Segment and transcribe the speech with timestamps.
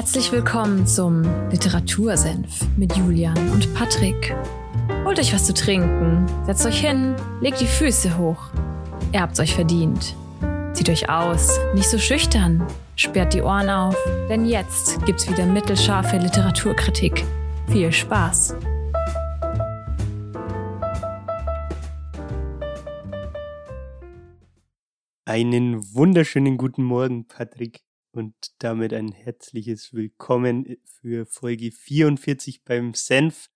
[0.00, 4.34] Herzlich willkommen zum Literatursenf mit Julian und Patrick.
[5.04, 8.48] Holt euch was zu trinken, setzt euch hin, legt die Füße hoch.
[9.12, 10.16] Ihr habt's euch verdient.
[10.72, 12.66] Zieht euch aus, nicht so schüchtern,
[12.96, 13.94] sperrt die Ohren auf,
[14.30, 17.22] denn jetzt gibt's wieder mittelscharfe Literaturkritik.
[17.68, 18.56] Viel Spaß!
[25.26, 33.50] Einen wunderschönen guten Morgen, Patrick, und damit ein herzliches Willkommen für Folge 44 beim Senf.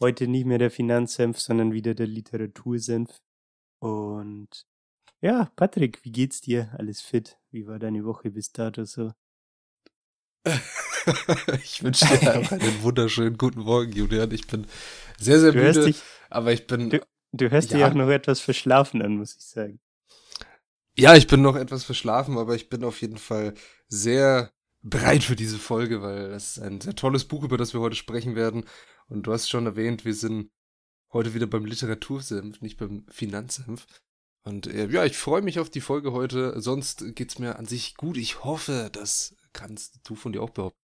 [0.00, 3.20] Heute nicht mehr der Finanzsenf, sondern wieder der Literatursenf.
[3.78, 4.66] Und
[5.20, 6.74] ja, Patrick, wie geht's dir?
[6.78, 7.38] Alles fit?
[7.50, 9.12] Wie war deine Woche bis dato so?
[11.62, 14.30] ich wünsche dir auch einen wunderschönen guten Morgen, Julian.
[14.32, 14.66] Ich bin
[15.18, 17.88] sehr, sehr Du hörst müde, dich, aber ich bin, du, du hörst dich Ja.
[17.88, 19.80] auch noch etwas verschlafen an, muss ich sagen.
[20.96, 23.54] Ja, ich bin noch etwas verschlafen, aber ich bin auf jeden Fall
[23.88, 24.50] sehr
[24.82, 27.96] bereit für diese Folge, weil das ist ein sehr tolles Buch, über das wir heute
[27.96, 28.64] sprechen werden.
[29.08, 30.50] Und du hast schon erwähnt, wir sind
[31.12, 33.86] heute wieder beim Literatursenf, nicht beim Finanzsenf.
[34.44, 36.60] Und äh, ja, ich freue mich auf die Folge heute.
[36.60, 38.16] Sonst geht's mir an sich gut.
[38.16, 40.78] Ich hoffe, das kannst du von dir auch behaupten.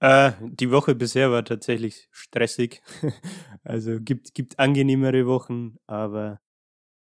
[0.00, 2.82] Äh, die Woche bisher war tatsächlich stressig.
[3.64, 6.40] also gibt, gibt angenehmere Wochen, aber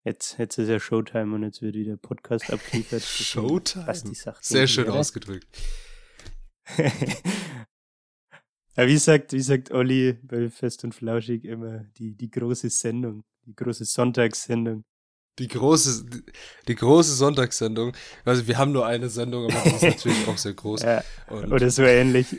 [0.08, 3.02] jetzt, jetzt ist ja Showtime und jetzt wird wieder Podcast abgeliefert.
[3.04, 3.86] Showtime?
[3.86, 4.96] passt die Sache Sehr schön oder?
[4.96, 5.48] ausgedrückt.
[8.76, 13.24] ja, wie sagt, wie sagt Olli bei Fest und Flauschig immer, die, die große Sendung,
[13.46, 14.84] die große Sonntagssendung.
[15.40, 16.24] Die große, die,
[16.68, 17.96] die große Sonntagssendung.
[18.26, 20.82] Also wir haben nur eine Sendung, aber die ist natürlich auch sehr groß.
[20.82, 22.36] Ja, oder so ähnlich.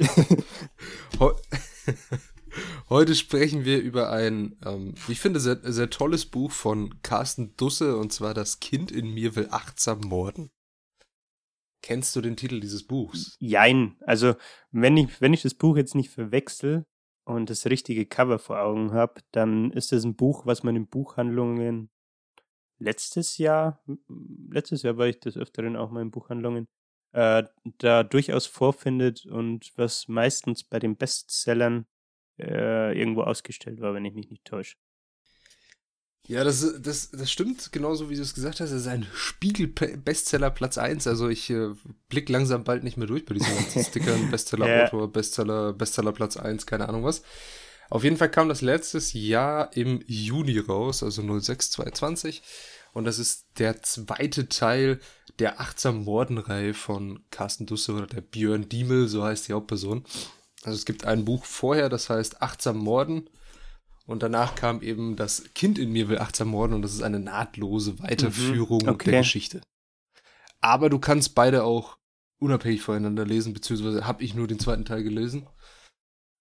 [2.89, 7.55] Heu heute sprechen wir über ein, ähm, ich finde, sehr, sehr tolles Buch von Carsten
[7.57, 10.51] Dusse, und zwar Das Kind in mir will achtsam morden.
[11.83, 13.37] Kennst du den Titel dieses Buchs?
[13.39, 13.97] Jein.
[14.01, 14.35] Also,
[14.73, 16.85] wenn ich, wenn ich das Buch jetzt nicht verwechsel
[17.25, 20.89] und das richtige Cover vor Augen habe, dann ist das ein Buch, was man in
[20.89, 21.91] Buchhandlungen
[22.79, 23.83] letztes Jahr,
[24.51, 26.67] letztes Jahr war ich des Öfteren auch mal in Buchhandlungen,
[27.13, 27.45] äh,
[27.79, 31.87] da durchaus vorfindet und was meistens bei den Bestsellern
[32.39, 34.77] äh, irgendwo ausgestellt war, wenn ich mich nicht täusche.
[36.29, 38.71] Ja, das, das, das stimmt genauso, wie du es gesagt hast.
[38.71, 41.07] Es ist ein Spiegel-Bestseller Platz 1.
[41.07, 41.71] Also ich äh,
[42.11, 44.31] blick langsam bald nicht mehr durch bei diesen ganzen Stickern.
[44.31, 47.23] Bestseller-Autor, Bestseller, Bestseller Platz 1, keine Ahnung was.
[47.89, 52.43] Auf jeden Fall kam das letztes Jahr im Juni raus, also 0622.
[52.93, 55.01] Und das ist der zweite Teil
[55.39, 60.05] der Achtsam Morden-Reihe von Carsten Dusse oder der Björn Diemel, so heißt die Hauptperson.
[60.65, 63.29] Also es gibt ein Buch vorher, das heißt Achtsam Morden.
[64.07, 67.21] Und danach kam eben das Kind in mir will achtsam morden und das ist eine
[67.21, 69.11] nahtlose Weiterführung Mhm, okay.
[69.11, 69.61] der Geschichte.
[70.61, 71.99] Aber du kannst beide auch
[72.39, 75.47] unabhängig voneinander lesen, beziehungsweise habe ich nur den zweiten Teil gelesen,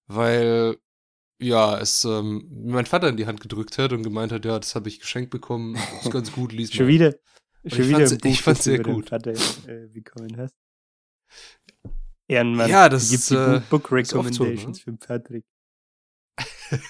[0.06, 0.78] weil
[1.40, 4.58] ja, es ähm, mir mein Vater in die Hand gedrückt hat und gemeint hat, ja,
[4.58, 6.92] das habe ich geschenkt bekommen, ist ganz gut, lies Schon mal.
[6.92, 7.14] wieder,
[7.62, 9.08] Und schon ich wieder fand's- Buch, ich fand's sehr gut.
[9.10, 9.34] Vater
[9.68, 10.54] äh, bekommen hast.
[12.28, 12.70] Ehrenmann.
[12.70, 14.28] Ja, das gibt die äh, Book oft so, ne?
[14.28, 15.44] Recommendations für Patrick.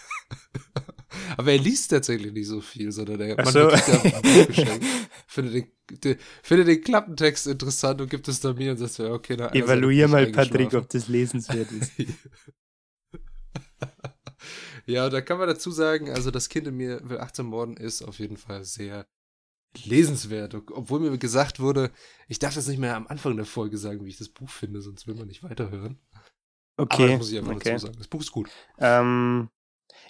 [1.37, 3.69] Aber er liest tatsächlich nicht so viel, sondern er man so.
[3.73, 4.79] kriegt ja.
[5.27, 5.69] Findet
[6.05, 9.47] den, findet den Klappentext interessant und gibt es dann mir und sagt, ja, okay, na,
[9.47, 11.93] einer Seite Evaluier mal, Patrick, ob das lesenswert ist.
[14.87, 18.03] ja, da kann man dazu sagen, also das Kind in mir will 18 worden ist
[18.03, 19.07] auf jeden Fall sehr
[19.87, 20.55] lesenswert.
[20.55, 21.91] Obwohl mir gesagt wurde,
[22.29, 24.81] ich darf das nicht mehr am Anfang der Folge sagen, wie ich das Buch finde,
[24.81, 25.99] sonst will man nicht weiterhören.
[26.77, 27.73] Aber Okay, das muss ich einfach okay.
[27.73, 27.99] dazu sagen.
[27.99, 28.49] Das Buch ist gut.
[28.79, 29.49] Ähm,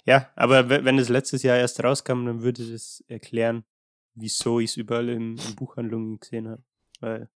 [0.05, 3.63] ja, aber we- wenn es letztes Jahr erst rauskam, dann würde das erklären,
[4.13, 6.63] wieso ich es überall in, in Buchhandlungen gesehen habe.
[6.99, 7.29] Weil,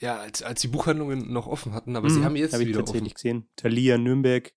[0.00, 2.68] Ja, als, als die Buchhandlungen noch offen hatten, aber Mhm, sie haben jetzt hab ich
[2.68, 3.14] wieder tatsächlich offen.
[3.14, 3.50] gesehen.
[3.56, 4.54] Thalia Nürnberg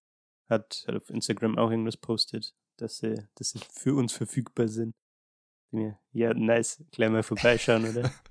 [0.50, 4.94] hat auf Instagram auch irgendwas postet, dass sie, dass sie für uns verfügbar sind.
[5.74, 6.84] Ja, Ja, nice.
[6.92, 8.12] Gleich mal vorbeischauen, oder?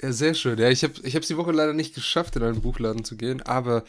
[0.00, 0.58] Ja, sehr schön.
[0.58, 3.40] Ja, ich habe ich hab's die Woche leider nicht geschafft, in einen Buchladen zu gehen,
[3.42, 3.84] aber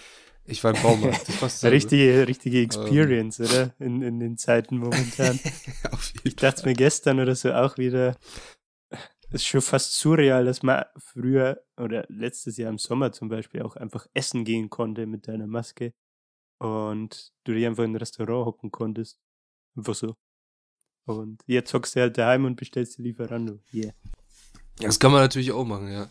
[0.45, 1.27] ich war im Baumarkt.
[1.42, 3.74] Das richtige, richtige Experience, oder?
[3.80, 5.39] In, in den Zeiten momentan.
[6.24, 8.15] Ich dachte mir gestern oder so auch wieder,
[9.30, 13.63] es ist schon fast surreal, dass man früher oder letztes Jahr im Sommer zum Beispiel
[13.63, 15.94] auch einfach essen gehen konnte mit deiner Maske
[16.60, 19.19] und du dich einfach in ein Restaurant hocken konntest.
[19.75, 20.15] Einfach so.
[21.05, 23.59] Und jetzt hockst du halt daheim und bestellst dir Lieferando.
[23.73, 23.94] Yeah.
[24.79, 26.09] Ja, das kann man natürlich auch machen, ja.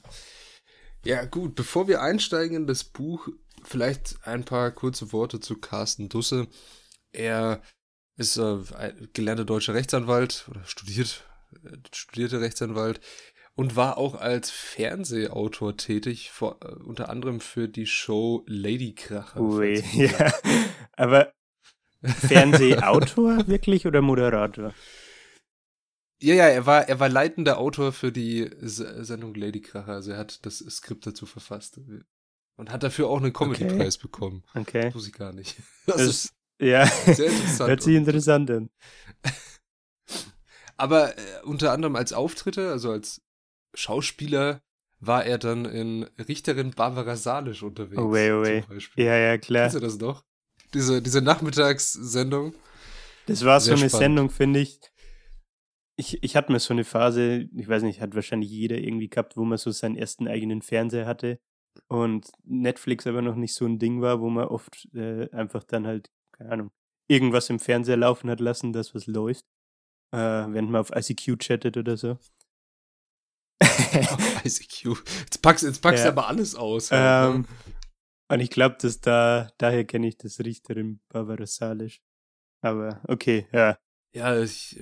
[1.05, 3.29] Ja, gut, bevor wir einsteigen in das Buch,
[3.65, 6.47] vielleicht ein paar kurze Worte zu Carsten Dusse.
[7.11, 7.61] Er
[8.17, 11.25] ist äh, ein gelernter deutscher Rechtsanwalt oder studiert,
[11.65, 13.01] äh, studierte Rechtsanwalt
[13.55, 19.41] und war auch als Fernsehautor tätig, vor, äh, unter anderem für die Show Lady Kracher.
[19.41, 20.33] Ui, ja.
[20.93, 21.33] Aber
[22.03, 24.75] Fernsehautor wirklich oder Moderator?
[26.23, 29.93] Ja, ja, er war, er war leitender Autor für die S Sendung Lady Kracher.
[29.93, 31.81] Also er hat das Skript dazu verfasst.
[32.57, 34.03] Und hat dafür auch einen Comedy-Preis okay.
[34.03, 34.45] bekommen.
[34.55, 34.83] Okay.
[34.83, 35.57] Das wusste ich gar nicht.
[35.87, 37.71] Das, das ist ja sehr interessant.
[37.71, 38.71] Hört sich interessant an.
[40.77, 43.21] Aber äh, unter anderem als Auftritte, also als
[43.75, 44.63] Schauspieler,
[45.01, 48.01] war er dann in Richterin Barbara Salisch unterwegs.
[48.01, 48.91] Oh, wait, oh, wait.
[48.95, 49.65] Ja, ja, klar.
[49.65, 50.25] Kennst du das noch?
[50.75, 52.55] Diese, diese Nachmittagssendung.
[53.27, 53.99] Das war so eine spannend.
[53.99, 54.81] Sendung, finde ich.
[55.97, 59.37] Ich, ich hatte mir so eine Phase, ich weiß nicht, hat wahrscheinlich jeder irgendwie gehabt,
[59.37, 61.39] wo man so seinen ersten eigenen Fernseher hatte
[61.89, 65.87] und Netflix aber noch nicht so ein Ding war, wo man oft äh, einfach dann
[65.87, 66.71] halt, keine Ahnung,
[67.09, 69.45] irgendwas im Fernseher laufen hat lassen, das was läuft,
[70.13, 72.19] äh, während man auf ICQ chattet oder so.
[73.63, 74.97] auf ICQ.
[75.21, 76.11] Jetzt packst, jetzt packst ja.
[76.11, 76.89] du aber alles aus.
[76.91, 77.47] Ähm,
[78.29, 82.01] und ich glaube, dass da, daher kenne ich das Richterin Barbara Salisch.
[82.61, 83.79] Aber okay, ja.
[84.15, 84.79] Ja, ich,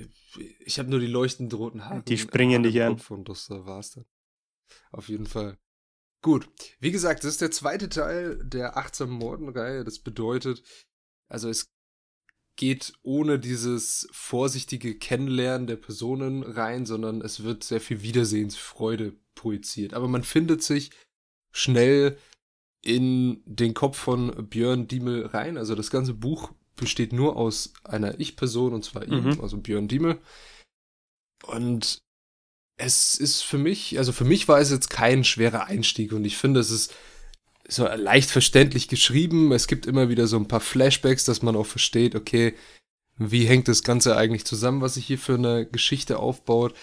[0.61, 2.03] ich habe nur die leuchtend roten Haare.
[2.03, 3.01] Die springen dich an.
[3.09, 4.05] Und das war's dann.
[4.91, 5.59] Auf jeden Fall.
[6.23, 6.49] Gut.
[6.81, 9.85] Wie gesagt, das ist der zweite Teil der achtsamen Mordenreihe.
[9.85, 10.63] Das bedeutet,
[11.29, 11.73] also es
[12.57, 19.95] geht ohne dieses vorsichtige Kennenlernen der Personen rein, sondern es wird sehr viel Wiedersehensfreude projiziert.
[19.95, 20.91] Aber man findet sich
[21.53, 22.19] schnell
[22.83, 25.59] in den Kopf von Björn Diemel rein.
[25.59, 29.41] Also das ganze Buch besteht nur aus einer Ich-Person und zwar ihm, mhm.
[29.41, 30.19] also Björn Diemel.
[31.47, 32.03] Und
[32.77, 36.37] es ist für mich, also für mich war es jetzt kein schwerer Einstieg und ich
[36.39, 36.95] finde, es ist
[37.69, 39.53] so leicht verständlich geschrieben.
[39.53, 42.55] Es gibt immer wieder so ein paar Flashbacks, dass man auch versteht, okay,
[43.17, 46.75] wie hängt das Ganze eigentlich zusammen, was sich hier für eine Geschichte aufbaut.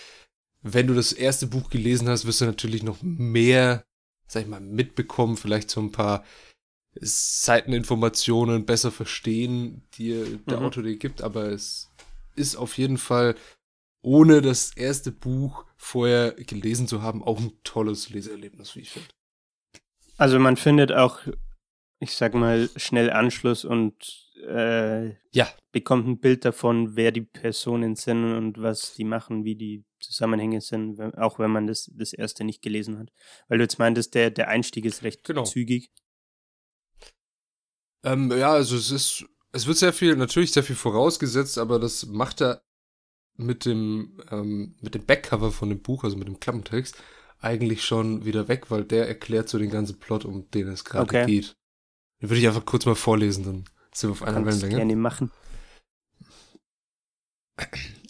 [0.62, 3.84] Wenn du das erste Buch gelesen hast, wirst du natürlich noch mehr,
[4.28, 6.24] sag ich mal, mitbekommen, vielleicht so ein paar
[7.00, 10.66] Seiteninformationen besser verstehen, die der mhm.
[10.66, 11.92] Autor dir gibt, aber es
[12.36, 13.36] ist auf jeden Fall,
[14.02, 19.10] ohne das erste Buch vorher gelesen zu haben, auch ein tolles Leseerlebnis, wie ich finde.
[20.18, 21.20] Also man findet auch,
[22.00, 25.48] ich sag mal, schnell Anschluss und äh, ja.
[25.72, 30.62] bekommt ein Bild davon, wer die Personen sind und was die machen, wie die Zusammenhänge
[30.62, 33.12] sind, auch wenn man das, das erste nicht gelesen hat.
[33.48, 35.44] Weil du jetzt meintest, der, der Einstieg ist recht genau.
[35.44, 35.92] zügig.
[38.04, 42.06] Ähm, ja, also es ist, es wird sehr viel, natürlich sehr viel vorausgesetzt, aber das
[42.06, 42.62] macht er
[43.36, 46.96] mit dem, ähm, mit dem Backcover von dem Buch, also mit dem Klappentext,
[47.40, 51.04] eigentlich schon wieder weg, weil der erklärt so den ganzen Plot, um den es gerade
[51.04, 51.26] okay.
[51.26, 51.56] geht.
[52.22, 53.64] Den würde ich einfach kurz mal vorlesen, dann
[53.94, 54.76] sind wir auf einer Wellenlänge.
[54.76, 55.32] gerne machen.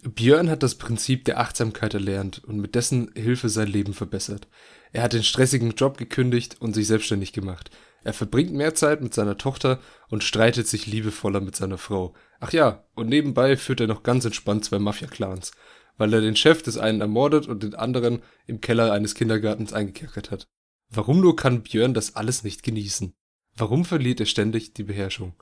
[0.04, 4.48] Björn hat das Prinzip der Achtsamkeit erlernt und mit dessen Hilfe sein Leben verbessert.
[4.94, 7.72] Er hat den stressigen Job gekündigt und sich selbstständig gemacht.
[8.04, 9.80] Er verbringt mehr Zeit mit seiner Tochter
[10.10, 12.14] und streitet sich liebevoller mit seiner Frau.
[12.40, 15.52] Ach ja, und nebenbei führt er noch ganz entspannt zwei Mafia-Clans,
[15.98, 20.32] weil er den Chef des einen ermordet und den anderen im Keller eines Kindergartens eingekerkert
[20.32, 20.48] hat.
[20.90, 23.14] Warum nur kann Björn das alles nicht genießen?
[23.56, 25.34] Warum verliert er ständig die Beherrschung?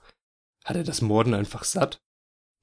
[0.63, 2.01] Hat er das Morden einfach satt?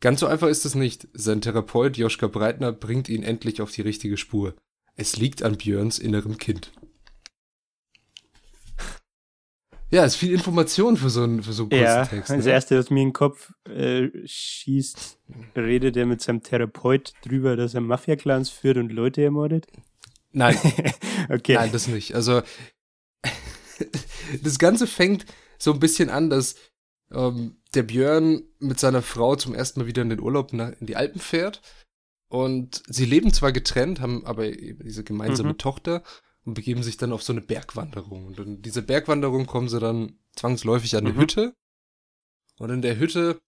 [0.03, 1.07] Ganz so einfach ist es nicht.
[1.15, 4.57] Sein Therapeut Joschka Breitner bringt ihn endlich auf die richtige Spur.
[4.97, 6.73] Es liegt an Björns innerem Kind.
[9.93, 12.31] Ja, ist viel Information für so einen, für so einen kurzen ja, Text.
[12.31, 12.39] Ne?
[12.39, 15.21] Das erste, was mir in den Kopf äh, schießt,
[15.55, 19.69] redet er mit seinem Therapeut drüber, dass er Mafia-Clans führt und Leute ermordet?
[20.33, 20.57] Nein.
[21.29, 21.55] okay.
[21.55, 22.17] Nein, das nicht.
[22.17, 22.43] Also,
[24.43, 25.27] das Ganze fängt
[25.59, 26.57] so ein bisschen an, dass
[27.13, 30.87] ähm, der Björn mit seiner Frau zum ersten Mal wieder in den Urlaub nach, in
[30.87, 31.63] die Alpen fährt.
[32.29, 35.59] Und sie leben zwar getrennt, haben aber eben diese gemeinsame mhm.
[35.59, 36.03] Tochter
[36.45, 38.27] und begeben sich dann auf so eine Bergwanderung.
[38.27, 41.21] Und in dieser Bergwanderung kommen sie dann zwangsläufig an eine mhm.
[41.21, 41.55] Hütte.
[42.59, 43.39] Und in der Hütte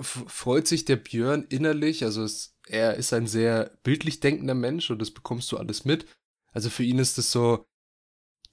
[0.00, 4.98] freut sich der Björn innerlich, also es, er ist ein sehr bildlich denkender Mensch und
[4.98, 6.06] das bekommst du alles mit.
[6.52, 7.64] Also für ihn ist es so,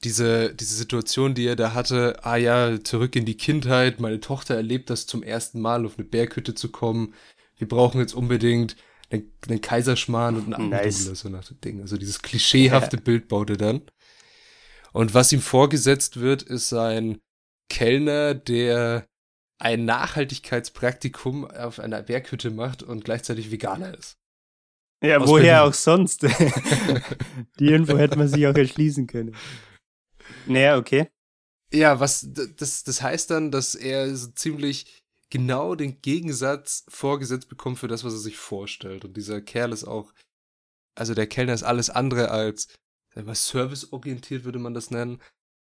[0.04, 4.56] diese, diese Situation, die er da hatte, ah ja, zurück in die Kindheit, meine Tochter
[4.56, 7.14] erlebt das zum ersten Mal, auf eine Berghütte zu kommen.
[7.58, 8.76] Wir brauchen jetzt unbedingt
[9.12, 11.06] einen, einen Kaiserschmarrn und einen nice.
[11.06, 11.82] so nach dem Ding.
[11.82, 13.04] Also dieses klischeehafte ja.
[13.04, 13.82] Bild baut er dann.
[14.92, 17.20] Und was ihm vorgesetzt wird, ist ein
[17.70, 19.08] Kellner, der
[19.60, 24.18] ein Nachhaltigkeitspraktikum auf einer Berghütte macht und gleichzeitig Veganer ist.
[25.04, 25.70] Ja, Aus woher Berlin.
[25.70, 26.24] auch sonst?
[27.60, 29.36] Die Info hätte man sich auch erschließen können.
[30.46, 31.10] Naja, okay.
[31.74, 37.80] Ja, was das, das heißt dann, dass er so ziemlich genau den Gegensatz vorgesetzt bekommt
[37.80, 39.06] für das, was er sich vorstellt.
[39.06, 40.14] Und dieser Kerl ist auch,
[40.96, 42.68] also der Kellner ist alles andere als
[43.16, 45.22] serviceorientiert würde man das nennen.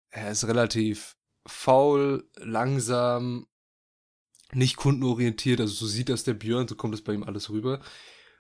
[0.10, 1.15] Er ist relativ
[1.48, 3.48] faul, langsam,
[4.53, 7.81] nicht kundenorientiert, also so sieht das der Björn, so kommt das bei ihm alles rüber,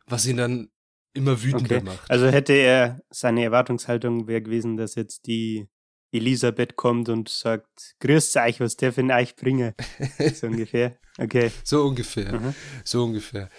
[0.05, 0.69] was ihn dann
[1.13, 1.85] immer wütender okay.
[1.85, 2.11] macht.
[2.11, 5.67] Also hätte er, seine Erwartungshaltung wäre gewesen, dass jetzt die
[6.11, 9.75] Elisabeth kommt und sagt, grüß euch, was der für ein Eich bringe.
[10.33, 10.97] So ungefähr.
[11.17, 11.51] Okay.
[11.63, 12.39] So ungefähr.
[12.39, 12.55] Mhm.
[12.83, 13.49] So ungefähr.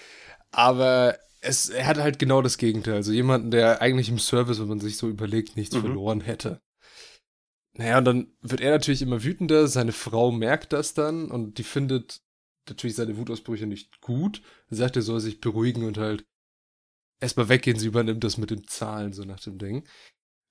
[0.51, 2.95] Aber es, er hat halt genau das Gegenteil.
[2.95, 5.81] Also jemanden, der eigentlich im Service, wenn man sich so überlegt, nichts mhm.
[5.81, 6.61] verloren hätte.
[7.75, 9.67] Naja, und dann wird er natürlich immer wütender.
[9.67, 12.21] Seine Frau merkt das dann und die findet
[12.69, 14.43] natürlich seine Wutausbrüche nicht gut.
[14.69, 16.27] Dann sagt, er soll sich beruhigen und halt
[17.21, 17.79] erstmal weggehen.
[17.79, 19.89] Sie übernimmt das mit den Zahlen, so nach dem Ding.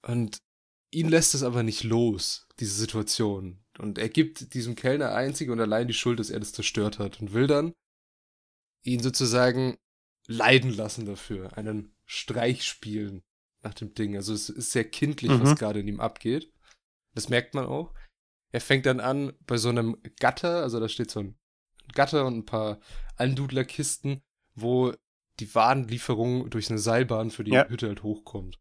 [0.01, 0.39] Und
[0.91, 3.63] ihn lässt es aber nicht los, diese Situation.
[3.79, 7.21] Und er gibt diesem Kellner einzig und allein die Schuld, dass er das zerstört hat
[7.21, 7.73] und will dann
[8.83, 9.77] ihn sozusagen
[10.27, 13.23] leiden lassen dafür, einen Streich spielen
[13.63, 14.15] nach dem Ding.
[14.15, 15.41] Also es ist sehr kindlich, mhm.
[15.41, 16.51] was gerade in ihm abgeht.
[17.13, 17.93] Das merkt man auch.
[18.51, 21.35] Er fängt dann an bei so einem Gatter, also da steht so ein
[21.93, 22.79] Gatter und ein paar
[23.15, 24.21] Alndudler-Kisten,
[24.55, 24.93] wo
[25.39, 27.67] die Warenlieferung durch eine Seilbahn für die ja.
[27.67, 28.59] Hütte halt hochkommt.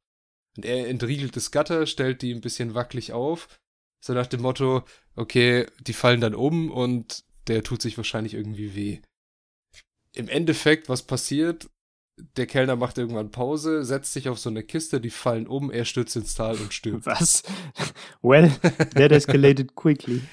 [0.60, 3.48] Und er entriegelt das Gatter, stellt die ein bisschen wackelig auf,
[3.98, 4.84] so nach dem Motto,
[5.16, 8.98] okay, die fallen dann um und der tut sich wahrscheinlich irgendwie weh.
[10.14, 11.70] Im Endeffekt, was passiert?
[12.36, 15.86] Der Kellner macht irgendwann Pause, setzt sich auf so eine Kiste, die fallen um, er
[15.86, 17.06] stürzt ins Tal und stirbt.
[17.06, 17.42] Was?
[18.20, 18.50] Well,
[18.96, 20.20] that escalated quickly.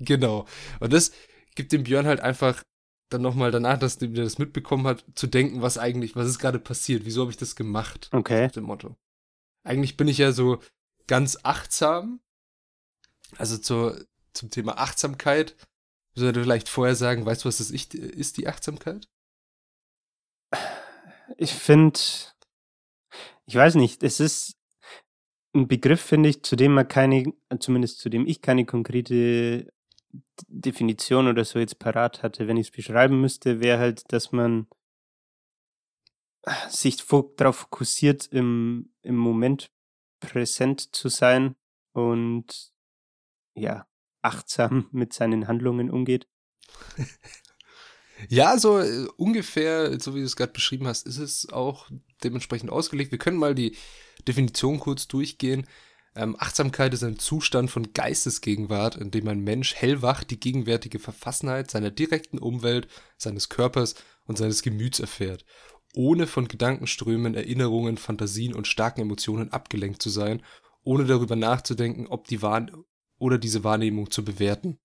[0.00, 0.44] Genau.
[0.80, 1.12] Und das
[1.54, 2.62] gibt dem Björn halt einfach
[3.08, 6.58] dann nochmal danach, dass der das mitbekommen hat, zu denken, was eigentlich, was ist gerade
[6.58, 8.08] passiert, wieso habe ich das gemacht?
[8.12, 8.46] Okay.
[8.46, 8.96] Nach dem Motto.
[9.64, 10.60] Eigentlich bin ich ja so
[11.06, 12.20] ganz achtsam.
[13.38, 15.56] Also zur, zum Thema Achtsamkeit.
[16.14, 19.08] Sollte vielleicht vorher sagen, weißt du, was das ist, die Achtsamkeit?
[21.36, 21.98] Ich finde,
[23.44, 24.56] ich weiß nicht, es ist
[25.54, 29.70] ein Begriff, finde ich, zu dem man keine, zumindest zu dem ich keine konkrete
[30.48, 32.48] Definition oder so jetzt parat hatte.
[32.48, 34.66] Wenn ich es beschreiben müsste, wäre halt, dass man
[36.68, 36.96] sich
[37.36, 39.70] darauf fokussiert, im, im Moment
[40.20, 41.56] präsent zu sein
[41.92, 42.72] und
[43.54, 43.86] ja,
[44.22, 46.28] achtsam mit seinen Handlungen umgeht.
[48.28, 51.90] Ja, so äh, ungefähr, so wie du es gerade beschrieben hast, ist es auch
[52.24, 53.10] dementsprechend ausgelegt.
[53.12, 53.76] Wir können mal die
[54.26, 55.66] Definition kurz durchgehen.
[56.16, 61.70] Ähm, Achtsamkeit ist ein Zustand von Geistesgegenwart, in dem ein Mensch hellwach die gegenwärtige Verfassenheit
[61.70, 63.94] seiner direkten Umwelt, seines Körpers
[64.24, 65.44] und seines Gemüts erfährt,
[65.94, 70.42] ohne von Gedankenströmen, Erinnerungen, Fantasien und starken Emotionen abgelenkt zu sein,
[70.82, 72.66] ohne darüber nachzudenken, ob die Wahr
[73.18, 74.78] oder diese Wahrnehmung zu bewerten.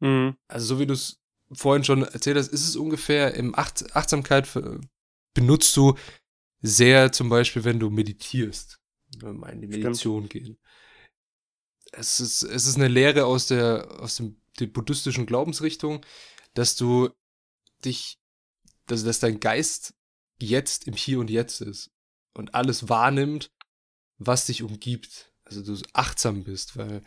[0.00, 0.36] Mhm.
[0.48, 1.20] Also so wie du es
[1.52, 4.48] vorhin schon erzählt hast, ist es ungefähr im Acht Achtsamkeit
[5.34, 5.94] benutzt du
[6.62, 8.81] sehr zum Beispiel, wenn du meditierst
[9.20, 10.44] wenn wir in die Meditation Stimmt.
[10.44, 10.58] gehen.
[11.92, 16.04] Es ist, es ist eine Lehre aus der, aus dem, der buddhistischen Glaubensrichtung,
[16.54, 17.10] dass du
[17.84, 18.18] dich,
[18.86, 19.94] also dass dein Geist
[20.38, 21.90] jetzt im Hier und Jetzt ist
[22.34, 23.50] und alles wahrnimmt,
[24.18, 25.32] was dich umgibt.
[25.44, 27.02] Also du achtsam bist, weil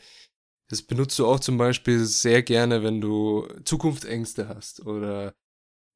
[0.67, 5.35] das benutzt du auch zum Beispiel sehr gerne, wenn du Zukunftsängste hast oder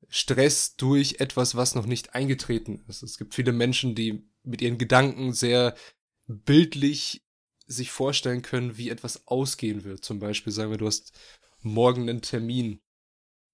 [0.07, 3.03] Stress durch etwas, was noch nicht eingetreten ist.
[3.03, 5.75] Es gibt viele Menschen, die mit ihren Gedanken sehr
[6.29, 7.24] bildlich
[7.65, 10.03] sich vorstellen können, wie etwas ausgehen wird.
[10.05, 11.17] Zum Beispiel sagen wir, du hast
[11.62, 12.79] morgen einen Termin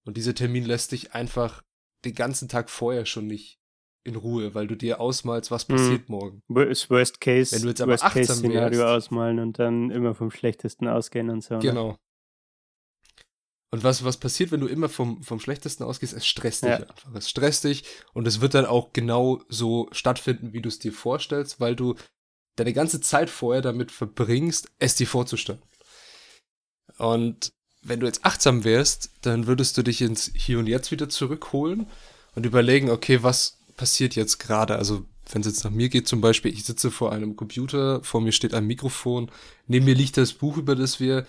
[0.04, 1.62] und dieser Termin lässt dich einfach
[2.04, 3.58] den ganzen Tag vorher schon nicht
[4.04, 6.14] in Ruhe, weil du dir ausmalst, was passiert hm.
[6.14, 6.42] morgen.
[6.48, 10.30] Worst Case, Wenn du jetzt aber Worst Case Szenario wärst, ausmalen und dann immer vom
[10.30, 11.54] Schlechtesten ausgehen und so.
[11.54, 11.60] Ne?
[11.60, 11.96] Genau.
[13.72, 16.12] Und was, was passiert, wenn du immer vom, vom Schlechtesten ausgehst?
[16.12, 16.76] Es stresst dich ja.
[16.76, 17.14] einfach.
[17.14, 20.92] Es stresst dich und es wird dann auch genau so stattfinden, wie du es dir
[20.92, 21.96] vorstellst, weil du
[22.56, 25.62] deine ganze Zeit vorher damit verbringst, es dir vorzustellen.
[26.98, 31.08] Und wenn du jetzt achtsam wärst, dann würdest du dich ins Hier und Jetzt wieder
[31.08, 31.86] zurückholen
[32.34, 34.76] und überlegen, okay, was passiert jetzt gerade?
[34.76, 38.20] Also, wenn es jetzt nach mir geht, zum Beispiel, ich sitze vor einem Computer, vor
[38.20, 39.30] mir steht ein Mikrofon,
[39.66, 41.26] neben mir liegt das Buch, über das wir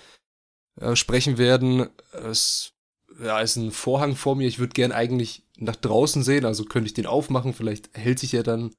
[0.79, 1.89] äh, sprechen werden.
[2.12, 2.74] Es
[3.22, 4.48] ja, ist ein Vorhang vor mir.
[4.48, 7.53] Ich würde gern eigentlich nach draußen sehen, also könnte ich den aufmachen.
[7.53, 8.72] Vielleicht hält sich ja dann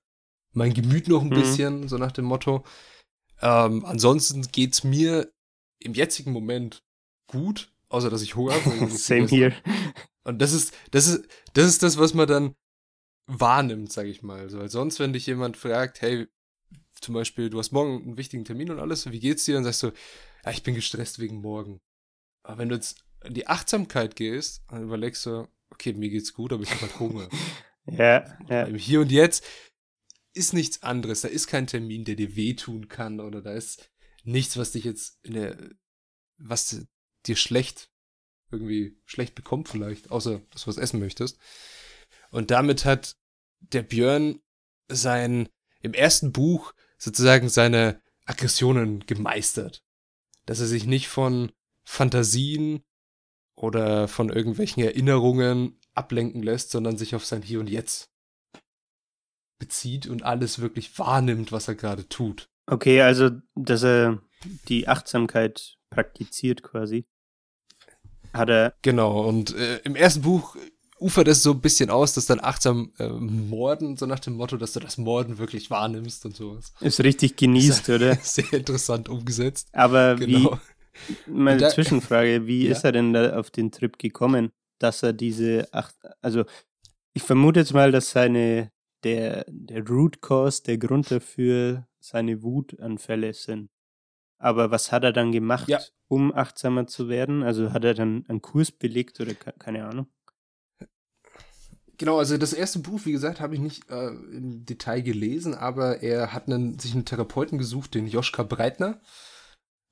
[0.53, 1.35] mein Gemüt noch ein mhm.
[1.35, 2.65] bisschen, so nach dem Motto.
[3.41, 5.33] Ähm, ansonsten geht's mir
[5.79, 6.83] im jetzigen Moment
[7.29, 8.89] gut, außer dass ich Hunger habe.
[8.91, 9.55] Same here.
[10.25, 12.55] Und das ist, das ist, das ist das, was man dann
[13.27, 14.49] wahrnimmt, sag ich mal.
[14.51, 16.27] So, weil sonst, wenn dich jemand fragt, hey,
[17.01, 19.55] zum Beispiel, du hast morgen einen wichtigen Termin und alles, wie geht's dir?
[19.55, 19.93] Dann sagst du,
[20.45, 21.81] ja, ich bin gestresst wegen morgen.
[22.43, 26.53] Aber wenn du jetzt in die Achtsamkeit gehst, dann überlegst du, okay, mir geht's gut,
[26.53, 27.29] aber ich habe halt Hunger.
[27.87, 28.65] ja, ja.
[28.65, 29.45] Im Hier und Jetzt
[30.39, 33.91] ist nichts anderes, da ist kein Termin, der dir wehtun kann oder da ist
[34.25, 35.71] nichts, was dich jetzt in der,
[36.39, 36.87] was
[37.27, 37.91] dir schlecht,
[38.51, 41.39] irgendwie schlecht bekommt vielleicht, außer dass du was essen möchtest.
[42.31, 43.17] Und damit hat
[43.61, 44.41] der Björn
[44.89, 45.49] sein,
[45.81, 49.85] im ersten Buch sozusagen seine Aggressionen gemeistert.
[50.47, 51.53] Dass er sich nicht von
[51.85, 52.83] Fantasien
[53.55, 58.11] oder von irgendwelchen Erinnerungen ablenken lässt, sondern sich auf sein Hier und Jetzt
[59.59, 62.49] bezieht und alles wirklich wahrnimmt, was er gerade tut.
[62.67, 64.21] Okay, also, dass er
[64.69, 67.07] die Achtsamkeit praktiziert quasi.
[68.33, 68.75] Hat er.
[68.83, 70.57] Genau, und äh, im ersten Buch
[71.01, 74.57] ufert es so ein bisschen aus, dass dann achtsam äh, Morden, so nach dem Motto,
[74.57, 76.73] dass du das Morden wirklich wahrnimmst und sowas.
[76.81, 78.17] Ist richtig genießt, oder?
[78.23, 79.69] Sehr interessant umgesetzt.
[79.73, 80.59] Aber genau.
[81.27, 82.73] wie, meine da, Zwischenfrage, wie ja.
[82.73, 86.45] ist er denn da auf den Trip gekommen, dass er diese acht, also
[87.15, 88.71] ich vermute jetzt mal, dass seine,
[89.05, 93.71] der, der Root Cause, der Grund dafür seine Wutanfälle sind.
[94.39, 95.81] Aber was hat er dann gemacht, ja.
[96.07, 97.43] um achtsamer zu werden?
[97.43, 100.07] Also hat er dann einen Kurs belegt oder keine Ahnung?
[101.99, 106.01] Genau, also das erste Buch, wie gesagt, habe ich nicht äh, im Detail gelesen, aber
[106.01, 109.01] er hat einen, sich einen Therapeuten gesucht, den Joschka Breitner.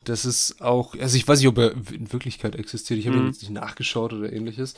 [0.05, 3.27] Das ist auch, also ich weiß nicht, ob er in Wirklichkeit existiert, ich habe mhm.
[3.27, 4.75] jetzt nicht nachgeschaut oder ähnliches.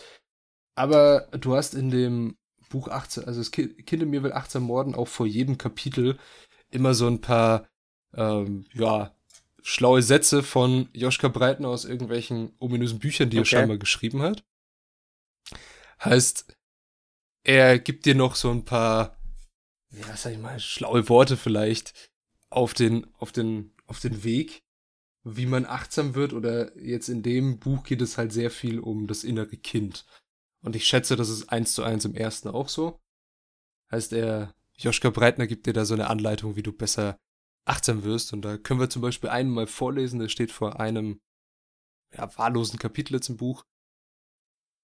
[0.75, 4.94] Aber du hast in dem Buch 18, also das Kind in mir will 18 morden,
[4.94, 6.18] auch vor jedem Kapitel
[6.70, 7.68] immer so ein paar,
[8.14, 9.14] ähm, ja,
[9.62, 13.42] schlaue Sätze von Joschka Breitner aus irgendwelchen ominösen Büchern, die okay.
[13.42, 14.44] er scheinbar geschrieben hat.
[16.02, 16.56] Heißt,
[17.44, 19.18] er gibt dir noch so ein paar,
[19.90, 22.10] ja, sag ich mal, schlaue Worte vielleicht
[22.50, 24.62] auf den, auf den, auf den Weg,
[25.25, 29.06] wie man achtsam wird oder jetzt in dem Buch geht es halt sehr viel um
[29.06, 30.06] das innere Kind.
[30.62, 33.00] Und ich schätze, das ist eins zu eins im ersten auch so.
[33.91, 37.19] Heißt er, Joschka Breitner gibt dir da so eine Anleitung, wie du besser
[37.65, 38.33] achtsam wirst.
[38.33, 41.21] Und da können wir zum Beispiel einen mal vorlesen, der steht vor einem
[42.12, 43.64] ja, wahllosen Kapitel jetzt im Buch.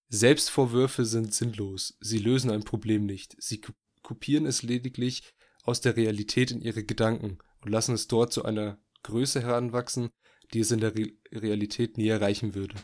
[0.08, 1.96] Selbstvorwürfe sind sinnlos.
[2.00, 3.34] Sie lösen ein Problem nicht.
[3.42, 3.60] Sie
[4.02, 8.78] kopieren es lediglich aus der Realität in ihre Gedanken und lassen es dort zu einer
[9.02, 10.10] Größe heranwachsen,
[10.52, 12.76] die es in der Re Realität nie erreichen würde.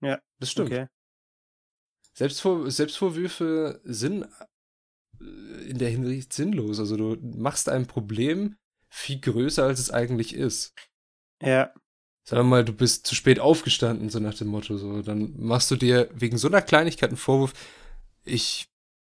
[0.00, 0.70] Ja, das stimmt.
[0.70, 0.86] Okay.
[2.20, 4.26] Selbstvor Selbstvorwürfe sind
[5.22, 6.78] äh, in der Hinsicht sinnlos.
[6.78, 8.56] Also du machst ein Problem
[8.90, 10.74] viel größer, als es eigentlich ist.
[11.40, 11.72] Ja.
[12.28, 15.00] Sagen wir mal, du bist zu spät aufgestanden, so nach dem Motto, so.
[15.00, 17.54] Dann machst du dir wegen so einer Kleinigkeit einen Vorwurf,
[18.22, 18.68] ich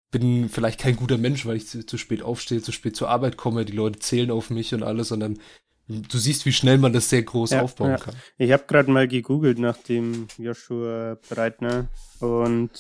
[0.10, 3.36] bin vielleicht kein guter Mensch, weil ich zu, zu spät aufstehe, zu spät zur Arbeit
[3.36, 5.40] komme, die Leute zählen auf mich und alles, sondern
[5.88, 7.98] du siehst, wie schnell man das sehr groß ja, aufbauen ja.
[7.98, 8.16] kann.
[8.38, 11.88] Ich habe gerade mal gegoogelt nach dem Joshua Breitner
[12.20, 12.72] und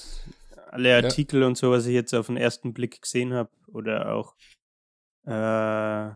[0.72, 1.48] alle Artikel ja.
[1.48, 4.36] und so, was ich jetzt auf den ersten Blick gesehen habe oder auch
[5.26, 6.12] äh,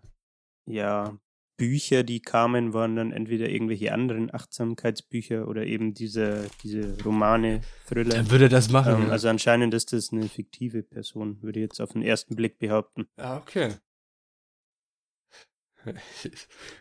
[0.65, 1.17] ja
[1.57, 8.15] Bücher, die kamen, waren dann entweder irgendwelche anderen Achtsamkeitsbücher oder eben diese, diese Romane, Thriller.
[8.15, 9.03] Dann würde das machen.
[9.03, 12.59] Ähm, also anscheinend ist das eine fiktive Person, würde ich jetzt auf den ersten Blick
[12.59, 13.07] behaupten.
[13.17, 13.73] Ah, okay.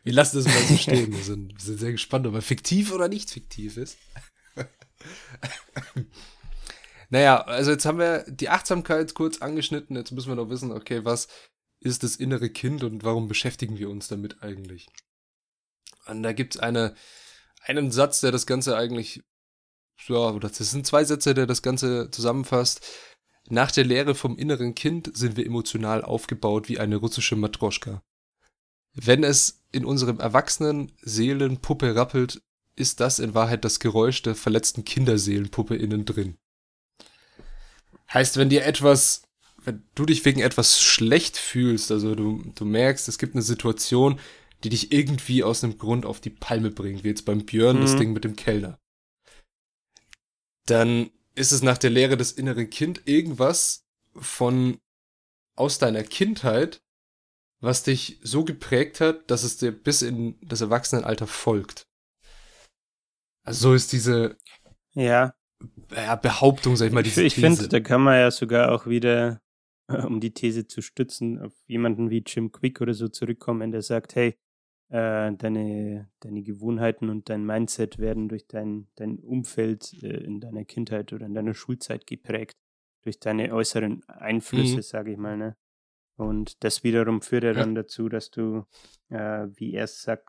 [0.02, 1.12] Wir lassen das mal so stehen.
[1.12, 3.98] Wir sind, wir sind sehr gespannt, ob er fiktiv oder nicht fiktiv ist.
[7.10, 9.96] naja, also jetzt haben wir die Achtsamkeit kurz angeschnitten.
[9.96, 11.28] Jetzt müssen wir noch wissen, okay, was
[11.80, 14.88] ist das innere Kind und warum beschäftigen wir uns damit eigentlich?
[16.06, 16.94] Und da gibt es eine,
[17.62, 19.22] einen Satz, der das Ganze eigentlich,
[20.06, 22.86] ja, oder das sind zwei Sätze, der das Ganze zusammenfasst.
[23.48, 28.02] Nach der Lehre vom inneren Kind sind wir emotional aufgebaut wie eine russische Matroschka.
[28.96, 32.42] Wenn es in unserem erwachsenen Seelenpuppe rappelt,
[32.74, 36.36] ist das in Wahrheit das Geräusch der verletzten Kinderseelenpuppe innen drin.
[38.12, 39.26] Heißt, wenn dir etwas
[39.66, 44.20] wenn du dich wegen etwas schlecht fühlst, also du, du merkst, es gibt eine Situation,
[44.62, 47.80] die dich irgendwie aus einem Grund auf die Palme bringt, wie jetzt beim Björn mhm.
[47.82, 48.78] das Ding mit dem Kellner,
[50.66, 54.78] dann ist es nach der Lehre des inneren Kind irgendwas von
[55.56, 56.80] aus deiner Kindheit,
[57.66, 61.86] was dich so geprägt hat, dass es dir bis in das Erwachsenenalter folgt.
[63.44, 64.36] Also so ist diese
[64.94, 65.34] ja.
[66.22, 69.40] Behauptung, sag ich mal, diese Ich, ich finde, da kann man ja sogar auch wieder
[69.88, 74.14] um die These zu stützen, auf jemanden wie Jim Quick oder so zurückkommen, der sagt,
[74.14, 74.36] hey,
[74.88, 80.64] äh, deine, deine Gewohnheiten und dein Mindset werden durch dein, dein Umfeld äh, in deiner
[80.64, 82.56] Kindheit oder in deiner Schulzeit geprägt,
[83.02, 84.82] durch deine äußeren Einflüsse, mhm.
[84.82, 85.36] sage ich mal.
[85.36, 85.56] Ne?
[86.16, 88.64] Und das wiederum führt ja dann dazu, dass du,
[89.10, 90.28] äh, wie er es sagt,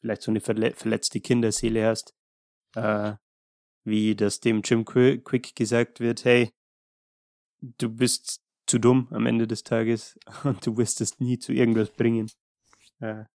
[0.00, 2.14] vielleicht so eine verle verletzte Kinderseele hast,
[2.74, 3.14] äh,
[3.84, 6.50] wie das dem Jim Quick gesagt wird, hey,
[7.60, 11.90] du bist zu dumm am Ende des Tages und du wirst es nie zu irgendwas
[11.90, 12.30] bringen.
[13.00, 13.26] Ja.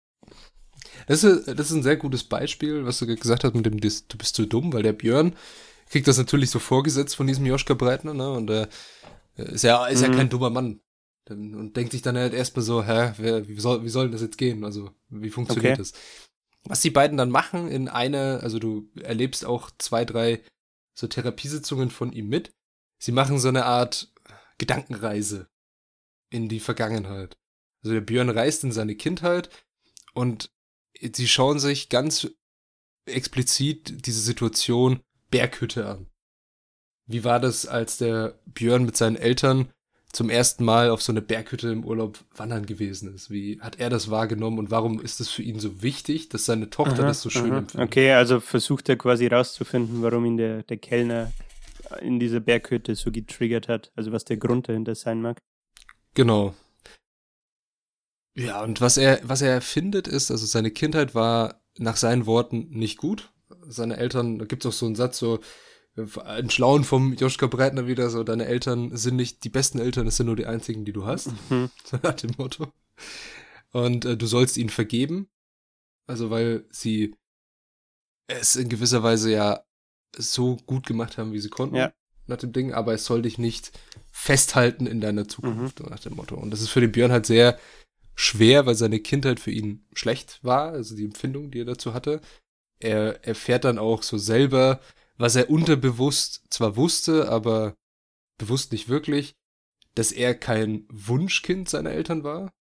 [1.07, 4.19] Das ist, das ist ein sehr gutes Beispiel, was du gesagt hast mit dem, du
[4.19, 5.35] bist zu dumm, weil der Björn
[5.89, 8.31] kriegt das natürlich so vorgesetzt von diesem Joschka Breitner, ne?
[8.31, 8.69] Und er
[9.37, 10.13] äh, ist ja, ist mhm.
[10.13, 10.81] ja kein dummer Mann.
[11.29, 14.39] Und denkt sich dann halt erstmal so, hä, wer, wie soll, wie soll das jetzt
[14.39, 14.65] gehen?
[14.65, 15.79] Also, wie funktioniert okay.
[15.79, 15.93] das?
[16.65, 20.43] Was die beiden dann machen in einer, also du erlebst auch zwei, drei
[20.95, 22.53] so Therapiesitzungen von ihm mit.
[22.99, 24.13] Sie machen so eine Art
[24.59, 25.49] Gedankenreise
[26.31, 27.37] in die Vergangenheit.
[27.83, 29.49] Also der Björn reist in seine Kindheit
[30.13, 30.51] und
[31.01, 32.31] sie schauen sich ganz
[33.07, 36.11] explizit diese Situation Berghütte an.
[37.07, 39.73] Wie war das, als der Björn mit seinen Eltern
[40.13, 43.31] zum ersten Mal auf so eine Berghütte im Urlaub wandern gewesen ist?
[43.31, 46.71] Wie hat er das wahrgenommen und warum ist es für ihn so wichtig, dass seine
[46.71, 47.59] Tochter aha, das so schön aha.
[47.59, 47.89] empfindet?
[47.89, 51.33] Okay, also versucht er quasi rauszufinden, warum ihn der, der Kellner
[52.01, 55.41] in dieser Berghütte so getriggert hat, also was der Grund dahinter sein mag.
[56.15, 56.55] Genau.
[58.35, 62.69] Ja, und was er, was er findet ist, also seine Kindheit war nach seinen Worten
[62.71, 63.33] nicht gut.
[63.67, 65.41] Seine Eltern, da gibt es auch so einen Satz, so,
[66.25, 70.17] ein Schlauen vom Joschka Breitner wieder, so, deine Eltern sind nicht die besten Eltern, es
[70.17, 71.29] sind nur die einzigen, die du hast.
[71.51, 71.71] Mhm.
[71.85, 72.73] So nach dem Motto.
[73.73, 75.29] Und äh, du sollst ihnen vergeben.
[76.07, 77.15] Also, weil sie
[78.27, 79.65] es in gewisser Weise ja
[80.17, 81.77] so gut gemacht haben, wie sie konnten.
[81.77, 81.93] Ja.
[82.27, 83.73] Nach dem Ding, aber es soll dich nicht
[84.13, 85.87] festhalten in deiner Zukunft, mhm.
[85.89, 86.37] nach dem Motto.
[86.37, 87.59] Und das ist für den Björn halt sehr
[88.15, 92.21] schwer, weil seine Kindheit für ihn schlecht war, also die Empfindung, die er dazu hatte.
[92.79, 94.81] Er erfährt dann auch so selber,
[95.21, 97.77] was er unterbewusst zwar wusste, aber
[98.39, 99.37] bewusst nicht wirklich,
[99.95, 102.55] dass er kein Wunschkind seiner Eltern war.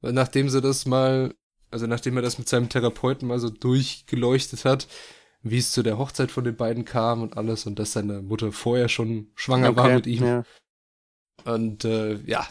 [0.00, 1.34] Weil nachdem sie das mal,
[1.72, 4.86] also nachdem er das mit seinem Therapeuten mal so durchgeleuchtet hat,
[5.42, 8.52] wie es zu der Hochzeit von den beiden kam und alles und dass seine Mutter
[8.52, 10.24] vorher schon schwanger okay, war mit ihm.
[10.24, 10.44] Ja.
[11.44, 12.46] Und äh, ja,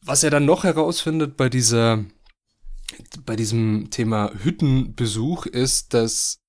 [0.00, 2.04] was er dann noch herausfindet bei dieser,
[3.26, 6.43] bei diesem Thema Hüttenbesuch ist, dass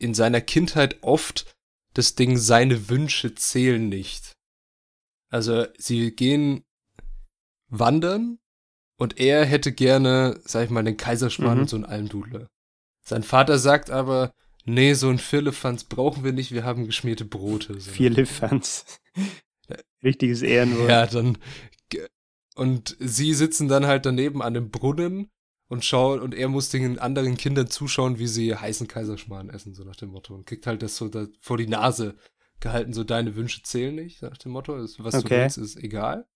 [0.00, 1.54] in seiner Kindheit oft
[1.94, 4.32] das Ding, seine Wünsche zählen nicht.
[5.28, 6.64] Also sie gehen
[7.68, 8.38] wandern
[8.96, 11.60] und er hätte gerne, sag ich mal, den Kaiserschmarrn mhm.
[11.62, 12.48] und so einen Almdudler.
[13.04, 14.32] Sein Vater sagt aber,
[14.64, 17.80] nee, so ein Firlefanz brauchen wir nicht, wir haben geschmierte Brote.
[17.80, 17.90] So.
[17.90, 19.00] Firlefanz.
[20.02, 20.88] Richtiges Ehrenwort.
[20.88, 21.38] Ja, dann.
[22.54, 25.30] Und sie sitzen dann halt daneben an dem Brunnen
[25.70, 29.84] und schaut und er muss den anderen Kindern zuschauen, wie sie heißen Kaiserschmarrn essen, so
[29.84, 30.34] nach dem Motto.
[30.34, 32.16] Und kriegt halt das so da vor die Nase
[32.58, 34.76] gehalten, so deine Wünsche zählen nicht, nach dem Motto.
[34.76, 35.22] Was okay.
[35.22, 36.26] du willst, ist egal.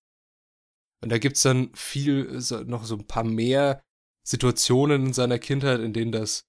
[1.03, 3.83] Und da gibt's dann viel, so, noch so ein paar mehr
[4.23, 6.47] Situationen in seiner Kindheit, in denen das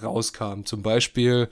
[0.00, 0.62] rauskam.
[0.62, 1.48] Zum Beispiel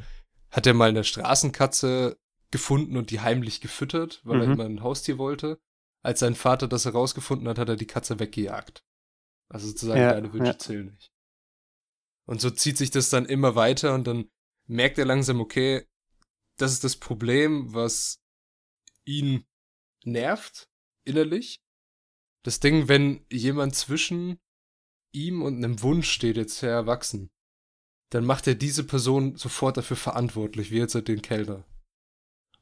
[0.53, 2.17] hat er mal eine Straßenkatze
[2.53, 4.43] gefunden und die heimlich gefüttert, weil mhm.
[4.43, 5.59] er immer ein Haustier wollte.
[6.05, 8.85] Als sein Vater das herausgefunden hat, hat er die Katze weggejagt.
[9.49, 10.59] Also sozusagen, ja, deine Wünsche ja.
[10.59, 11.13] zählen nicht.
[12.27, 14.31] Und so zieht sich das dann immer weiter und dann
[14.67, 15.87] merkt er langsam, okay,
[16.57, 18.23] das ist das Problem, was
[19.05, 19.45] ihn
[20.05, 20.69] nervt,
[21.05, 21.63] innerlich.
[22.43, 24.39] Das Ding, wenn jemand zwischen
[25.13, 27.31] ihm und einem Wunsch steht, jetzt sehr erwachsen,
[28.11, 31.67] dann macht er diese Person sofort dafür verantwortlich, wie jetzt den Kellner.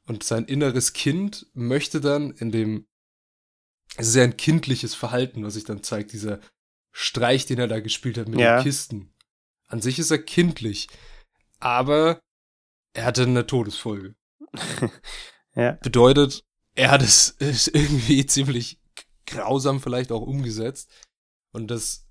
[0.05, 2.87] Und sein inneres Kind möchte dann in dem,
[3.95, 6.39] es ist ja ein kindliches Verhalten, was sich dann zeigt, dieser
[6.93, 8.57] Streich, den er da gespielt hat mit ja.
[8.57, 9.13] den Kisten.
[9.67, 10.87] An sich ist er kindlich,
[11.59, 12.21] aber
[12.93, 14.15] er hatte eine Todesfolge.
[15.55, 15.71] ja.
[15.81, 17.35] Bedeutet, er hat es
[17.67, 18.79] irgendwie ziemlich
[19.25, 20.91] grausam vielleicht auch umgesetzt.
[21.51, 22.07] Und das,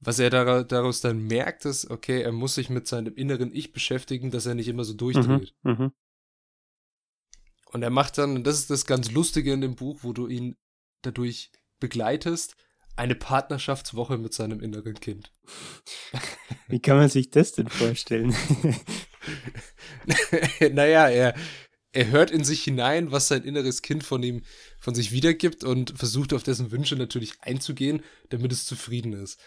[0.00, 0.30] was er
[0.64, 4.54] daraus dann merkt, ist, okay, er muss sich mit seinem inneren Ich beschäftigen, dass er
[4.54, 5.54] nicht immer so durchdreht.
[5.62, 5.92] Mhm, mhm.
[7.70, 10.26] Und er macht dann, und das ist das ganz Lustige in dem Buch, wo du
[10.26, 10.56] ihn
[11.02, 12.56] dadurch begleitest,
[12.98, 15.32] eine Partnerschaftswoche mit seinem inneren Kind.
[16.68, 18.34] Wie kann man sich das denn vorstellen?
[20.72, 21.34] naja, er,
[21.92, 24.42] er hört in sich hinein, was sein inneres Kind von ihm,
[24.78, 29.40] von sich wiedergibt und versucht auf dessen Wünsche natürlich einzugehen, damit es zufrieden ist.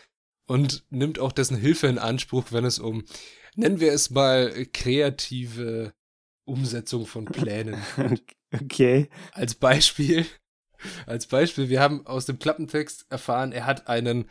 [0.48, 3.04] Und nimmt auch dessen Hilfe in Anspruch, wenn es um,
[3.56, 5.94] nennen wir es mal, kreative
[6.46, 8.24] Umsetzung von Plänen geht.
[8.54, 9.08] Okay.
[9.32, 10.26] Als Beispiel
[11.06, 14.30] als Beispiel, wir haben aus dem Klappentext erfahren, er hat einen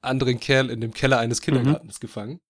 [0.00, 2.00] anderen Kerl in dem Keller eines Kindergartens mhm.
[2.00, 2.40] gefangen.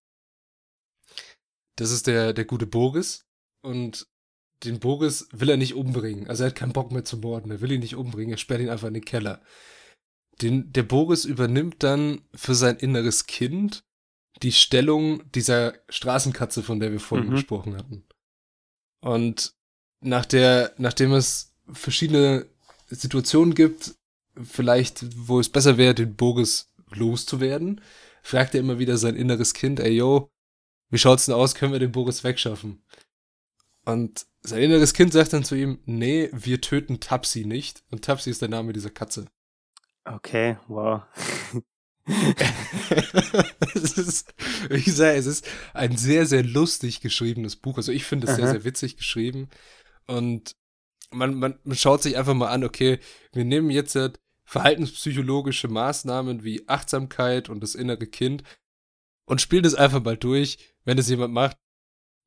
[1.75, 3.25] Das ist der, der gute Boris.
[3.61, 4.07] Und
[4.63, 6.27] den Boris will er nicht umbringen.
[6.27, 7.51] Also er hat keinen Bock mehr zu morden.
[7.51, 8.31] Er will ihn nicht umbringen.
[8.31, 9.41] Er sperrt ihn einfach in den Keller.
[10.41, 13.83] Den, der Boris übernimmt dann für sein inneres Kind
[14.43, 17.35] die Stellung dieser Straßenkatze, von der wir vorhin mhm.
[17.35, 18.05] gesprochen hatten.
[19.01, 19.53] Und
[19.99, 22.47] nach der, nachdem es verschiedene
[22.87, 23.95] Situationen gibt,
[24.41, 27.81] vielleicht, wo es besser wäre, den Boris loszuwerden,
[28.21, 30.31] fragt er immer wieder sein inneres Kind, ey yo,
[30.89, 32.81] wie schaut's denn aus, können wir den Boris wegschaffen?
[33.87, 37.83] Und sein inneres Kind sagt dann zu ihm, nee, wir töten Tapsi nicht.
[37.89, 39.27] Und Tapsi ist der Name dieser Katze.
[40.03, 41.03] Okay, wow.
[43.75, 44.33] es ist,
[44.69, 47.77] ich sage, es ist ein sehr, sehr lustig geschriebenes Buch.
[47.77, 49.49] Also ich finde es sehr, sehr witzig geschrieben.
[50.05, 50.56] Und
[51.11, 52.99] man, man, man schaut sich einfach mal an, okay,
[53.33, 58.43] wir nehmen jetzt halt verhaltenspsychologische Maßnahmen wie Achtsamkeit und das innere Kind
[59.25, 61.57] und spielen das einfach mal durch, wenn es jemand macht,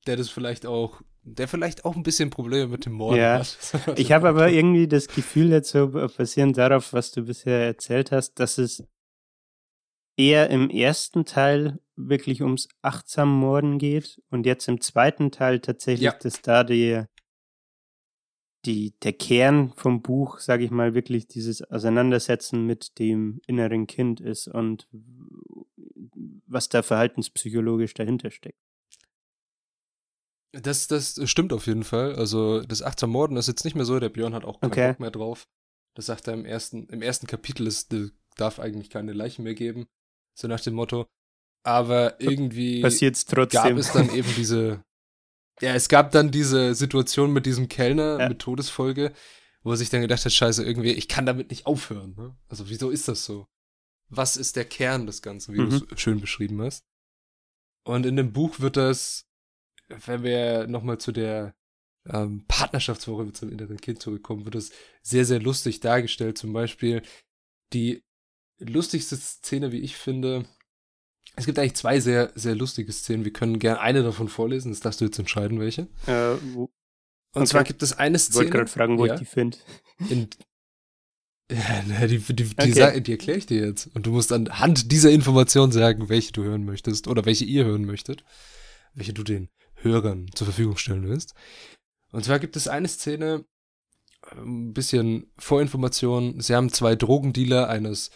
[0.06, 3.38] der das vielleicht auch, der vielleicht auch ein bisschen Probleme mit dem Morden ja.
[3.38, 3.58] hat.
[3.98, 8.34] Ich habe aber irgendwie das Gefühl jetzt so basierend darauf, was du bisher erzählt hast,
[8.34, 8.84] dass es
[10.16, 16.04] eher im ersten Teil wirklich ums achtsam Morden geht und jetzt im zweiten Teil tatsächlich,
[16.04, 16.12] Ja.
[16.12, 17.04] dass da die,
[18.64, 24.20] die, der Kern vom Buch, sage ich mal, wirklich dieses Auseinandersetzen mit dem inneren Kind
[24.20, 24.88] ist und
[26.46, 28.58] was da verhaltenspsychologisch dahinter steckt.
[30.52, 32.16] Das, das stimmt auf jeden Fall.
[32.16, 34.88] Also das achtsam Morden ist jetzt nicht mehr so, der Björn hat auch keinen Okay.
[34.88, 35.46] Bock mehr drauf.
[35.94, 37.88] Das sagt er im ersten, im ersten Kapitel, es
[38.36, 39.86] darf eigentlich keine Leichen mehr geben.
[40.38, 41.06] So nach dem Motto.
[41.62, 43.62] Aber irgendwie Passiert's trotzdem.
[43.62, 44.82] gab es dann eben diese,
[45.60, 48.28] ja, es gab dann diese Situation mit diesem Kellner Ja.
[48.28, 49.12] mit Todesfolge,
[49.62, 52.14] wo er sich dann gedacht hat, scheiße, irgendwie, ich kann damit nicht aufhören.
[52.16, 52.36] Ne?
[52.48, 53.46] Also wieso ist das so?
[54.08, 55.70] Was ist der Kern des Ganzen, wie Mhm.
[55.70, 56.84] du es schön beschrieben hast?
[57.84, 59.26] Und in dem Buch wird das,
[59.88, 61.54] wenn wir nochmal zu der
[62.06, 64.70] ähm, Partnerschaftswoche mit seinem inneren Kind zurückkommen, wird das
[65.02, 66.38] sehr, sehr lustig dargestellt.
[66.38, 67.02] Zum Beispiel
[67.74, 68.02] die
[68.58, 70.46] lustigste Szene, wie ich finde,
[71.36, 73.24] es gibt eigentlich zwei sehr, sehr lustige Szenen.
[73.24, 75.82] Wir können gerne eine davon vorlesen, das darfst du jetzt entscheiden, welche.
[76.06, 76.70] äh, wo, Und
[77.42, 77.46] Okay.
[77.46, 79.56] zwar gibt es eine ich wollte Szene, gerade fragen, wo ja, ich die finde.
[80.08, 80.28] in,
[81.50, 83.00] ja, die, die, die, Okay.
[83.00, 83.88] die erkläre ich dir jetzt.
[83.94, 87.84] Und du musst anhand dieser Information sagen, welche du hören möchtest oder welche ihr hören
[87.84, 88.24] möchtet,
[88.94, 91.34] welche du den Hörern zur Verfügung stellen willst.
[92.12, 93.44] Und zwar gibt es eine Szene,
[94.32, 96.40] ein bisschen Vorinformation.
[96.40, 98.10] Sie haben zwei Drogendealer eines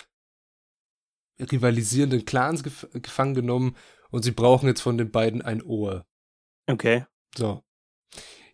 [1.38, 3.76] rivalisierenden Clans gef gefangen genommen
[4.10, 6.06] und sie brauchen jetzt von den beiden ein Ohr.
[6.66, 7.04] Okay.
[7.36, 7.62] So.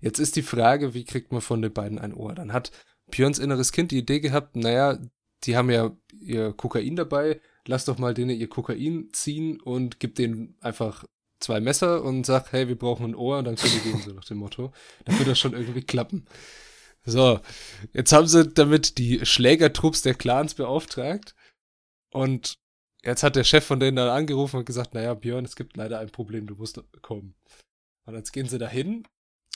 [0.00, 2.34] Jetzt ist die Frage, wie kriegt man von den beiden ein Ohr?
[2.34, 2.72] Dann hat
[3.10, 4.98] Björns inneres Kind die Idee gehabt, naja,
[5.44, 10.14] die haben ja ihr Kokain dabei, lass doch mal denen ihr Kokain ziehen und gib
[10.14, 11.04] denen einfach
[11.40, 14.12] zwei Messer und sag, hey, wir brauchen ein Ohr, und dann können die gehen, so
[14.12, 14.72] nach dem Motto.
[15.04, 16.26] Dann wird das schon irgendwie klappen.
[17.04, 17.40] So,
[17.94, 21.34] jetzt haben sie damit die Schlägertrupps der Clans beauftragt
[22.10, 22.58] und
[23.04, 25.98] jetzt hat der Chef von denen dann angerufen und gesagt, naja, Björn, es gibt leider
[25.98, 27.34] ein Problem, du musst kommen.
[28.04, 29.06] Und jetzt gehen sie dahin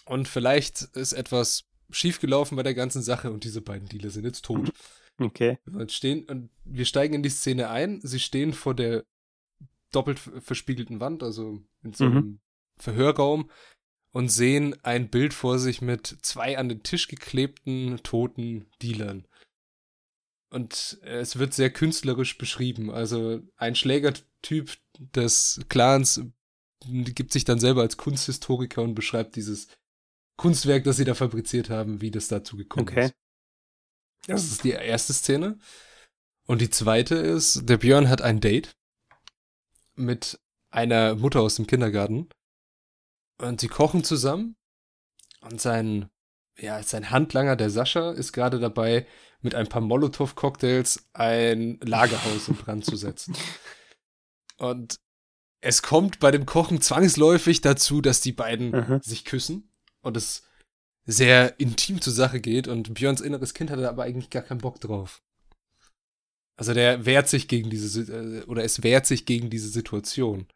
[0.07, 4.44] und vielleicht ist etwas schiefgelaufen bei der ganzen Sache und diese beiden Dealer sind jetzt
[4.44, 4.70] tot.
[5.18, 5.59] Okay.
[5.72, 8.00] Und stehen, und wir steigen in die Szene ein.
[8.02, 9.04] Sie stehen vor der
[9.92, 12.16] doppelt verspiegelten Wand, also in so Mhm.
[12.16, 12.40] einem
[12.78, 13.48] Verhörraum
[14.11, 19.28] und sehen ein Bild vor sich mit zwei an den Tisch geklebten toten Dealern.
[20.54, 22.88] Und es wird sehr künstlerisch beschrieben.
[22.88, 26.20] Also ein Schlägertyp des Clans
[26.86, 29.66] gibt sich dann selber als Kunsthistoriker und beschreibt dieses
[30.36, 33.06] Kunstwerk, das sie da fabriziert haben, wie das dazu gekommen Okay.
[33.06, 33.14] ist.
[34.28, 35.58] Das ist die erste Szene.
[36.46, 38.76] Und die zweite ist, der Björn hat ein Date
[39.96, 40.38] mit
[40.70, 42.28] einer Mutter aus dem Kindergarten.
[43.38, 44.54] Und sie kochen zusammen.
[45.40, 46.10] Und sein,
[46.58, 49.06] ja, sein Handlanger, der Sascha, ist gerade dabei,
[49.40, 53.36] mit ein paar Molotow-Cocktails ein Lagerhaus in Brand zu setzen.
[54.56, 54.98] Und
[55.60, 59.00] es kommt bei dem Kochen zwangsläufig dazu, dass die beiden Aha.
[59.02, 60.42] sich küssen und es
[61.06, 64.60] sehr intim zur Sache geht und Björns inneres Kind hat da aber eigentlich gar keinen
[64.60, 65.22] Bock drauf.
[66.56, 70.46] Also der wehrt sich gegen diese, äh, oder es wehrt sich gegen diese Situation.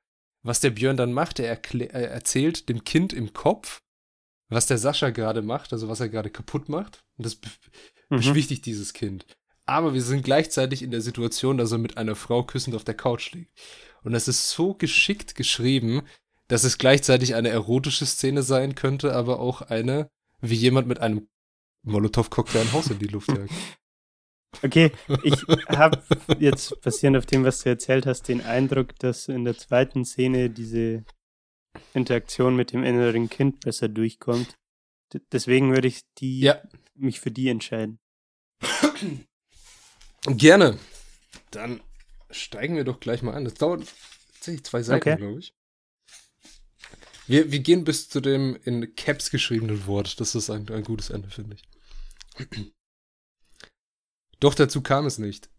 [0.42, 3.82] Was der Björn dann macht, er, er erzählt dem Kind im Kopf,
[4.48, 7.04] was der Sascha gerade macht, also was er gerade kaputt macht.
[7.16, 7.48] Und das be
[8.10, 8.16] Mhm.
[8.16, 9.26] beschwichtigt dieses Kind.
[9.66, 12.94] Aber wir sind gleichzeitig in der Situation, dass er mit einer Frau küssend auf der
[12.94, 13.52] Couch liegt.
[14.02, 16.00] Und das ist so geschickt geschrieben,
[16.46, 20.08] dass es gleichzeitig eine erotische Szene sein könnte, aber auch eine,
[20.40, 21.28] wie jemand mit einem
[21.82, 23.50] Molotow-Cocktail ein Haus in die Luft jagt.
[24.62, 24.90] Okay,
[25.24, 25.34] ich
[25.68, 26.02] habe
[26.38, 30.48] jetzt basierend auf dem, was du erzählt hast, den Eindruck, dass in der zweiten Szene
[30.48, 31.04] diese
[31.94, 34.56] Interaktion mit dem inneren Kind besser durchkommt.
[35.12, 36.62] D deswegen würde ich die Ja.
[36.94, 37.98] mich für die entscheiden.
[40.26, 40.78] Gerne.
[41.50, 41.80] Dann
[42.30, 43.44] steigen wir doch gleich mal an.
[43.44, 43.86] Das dauert
[44.34, 45.16] tatsächlich zwei Seiten, Okay.
[45.16, 45.54] glaube ich.
[47.26, 50.18] Wir, wir gehen bis zu dem in Caps geschriebenen Wort.
[50.20, 51.62] Das ist ein, ein gutes Ende, finde ich.
[54.40, 55.50] Doch dazu kam es nicht.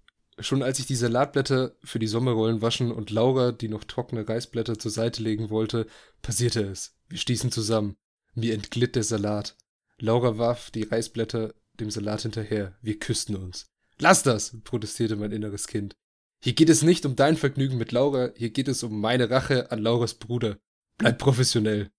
[0.41, 4.80] Schon als ich die Salatblätter für die Sommerrollen waschen und Laura die noch trockene Reisblätter
[4.80, 5.86] zur Seite legen wollte,
[6.21, 6.95] passierte es.
[7.08, 7.97] Wir stießen zusammen.
[8.36, 9.58] Mir entglitt der Salat.
[9.97, 12.78] Laura warf die Reisblätter dem Salat hinterher.
[12.82, 13.67] Wir küssten uns.
[13.97, 15.95] Lass das, protestierte mein inneres Kind.
[16.41, 19.71] Hier geht es nicht um dein Vergnügen mit Laura, hier geht es um meine Rache
[19.71, 20.58] an Lauras Bruder.
[20.97, 21.91] Bleib professionell.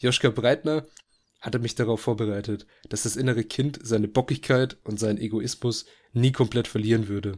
[0.00, 0.86] Joschka Breitner
[1.40, 6.66] hatte mich darauf vorbereitet, dass das innere Kind seine Bockigkeit und seinen Egoismus nie komplett
[6.66, 7.36] verlieren würde.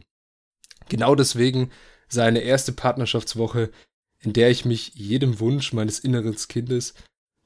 [0.89, 1.71] Genau deswegen
[2.07, 3.71] sei eine erste Partnerschaftswoche,
[4.19, 6.93] in der ich mich jedem Wunsch meines inneren Kindes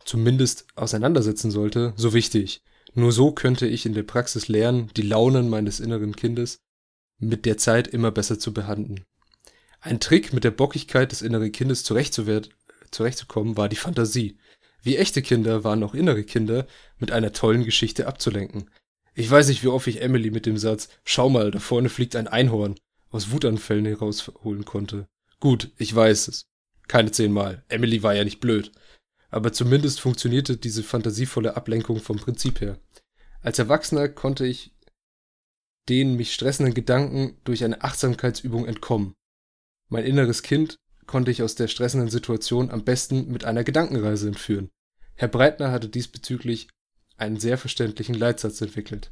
[0.05, 2.61] zumindest auseinandersetzen sollte, so wichtig.
[2.93, 6.59] Nur so könnte ich in der Praxis lernen, die Launen meines inneren Kindes
[7.19, 9.03] mit der Zeit immer besser zu behandeln.
[9.81, 14.37] Ein Trick, mit der Bockigkeit des inneren Kindes zurechtzukommen, war die Fantasie.
[14.81, 16.67] Wie echte Kinder waren auch innere Kinder
[16.99, 18.69] mit einer tollen Geschichte abzulenken.
[19.13, 22.15] Ich weiß nicht, wie oft ich Emily mit dem Satz Schau mal, da vorne fliegt
[22.15, 22.75] ein Einhorn
[23.09, 25.07] aus Wutanfällen herausholen konnte.
[25.39, 26.45] Gut, ich weiß es.
[26.87, 27.63] Keine zehnmal.
[27.67, 28.71] Emily war ja nicht blöd.
[29.29, 32.79] Aber zumindest funktionierte diese fantasievolle Ablenkung vom Prinzip her.
[33.41, 34.73] Als Erwachsener konnte ich
[35.89, 39.13] den mich stressenden Gedanken durch eine Achtsamkeitsübung entkommen.
[39.89, 44.69] Mein inneres Kind konnte ich aus der stressenden Situation am besten mit einer Gedankenreise entführen.
[45.15, 46.67] Herr Breitner hatte diesbezüglich
[47.15, 49.11] einen sehr verständlichen Leitsatz entwickelt.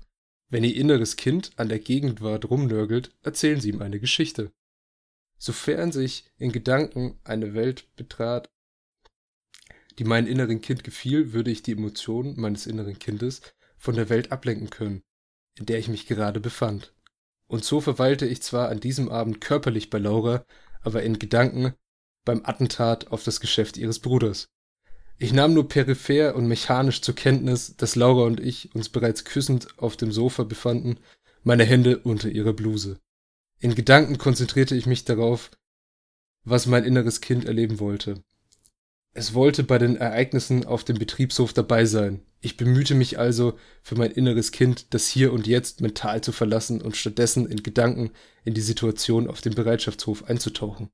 [0.50, 4.52] Wenn Ihr inneres Kind an der Gegenwart rumnörgelt, erzählen Sie ihm eine Geschichte.
[5.38, 8.50] Sofern sich in Gedanken eine Welt betrat,
[9.98, 13.42] die meinem inneren Kind gefiel, würde ich die Emotionen meines inneren Kindes
[13.78, 15.04] von der Welt ablenken können,
[15.58, 16.94] in der ich mich gerade befand.
[17.48, 20.46] Und so verweilte ich zwar an diesem Abend körperlich bei Laura,
[20.82, 21.74] aber in Gedanken
[22.26, 24.50] beim Attentat auf das Geschäft ihres Bruders.
[25.18, 29.68] Ich nahm nur peripher und mechanisch zur Kenntnis, dass Laura und ich uns bereits küssend
[29.78, 30.98] auf dem Sofa befanden,
[31.44, 33.00] meine Hände unter ihrer Bluse.
[33.60, 35.52] In Gedanken konzentrierte ich mich darauf,
[36.44, 38.24] was mein inneres Kind erleben wollte.
[39.14, 42.22] Es wollte bei den Ereignissen auf dem Betriebshof dabei sein.
[42.42, 46.82] Ich bemühte mich also für mein inneres Kind, das Hier und Jetzt mental zu verlassen
[46.82, 48.12] und stattdessen in Gedanken
[48.44, 50.90] in die Situation auf dem Bereitschaftshof einzutauchen.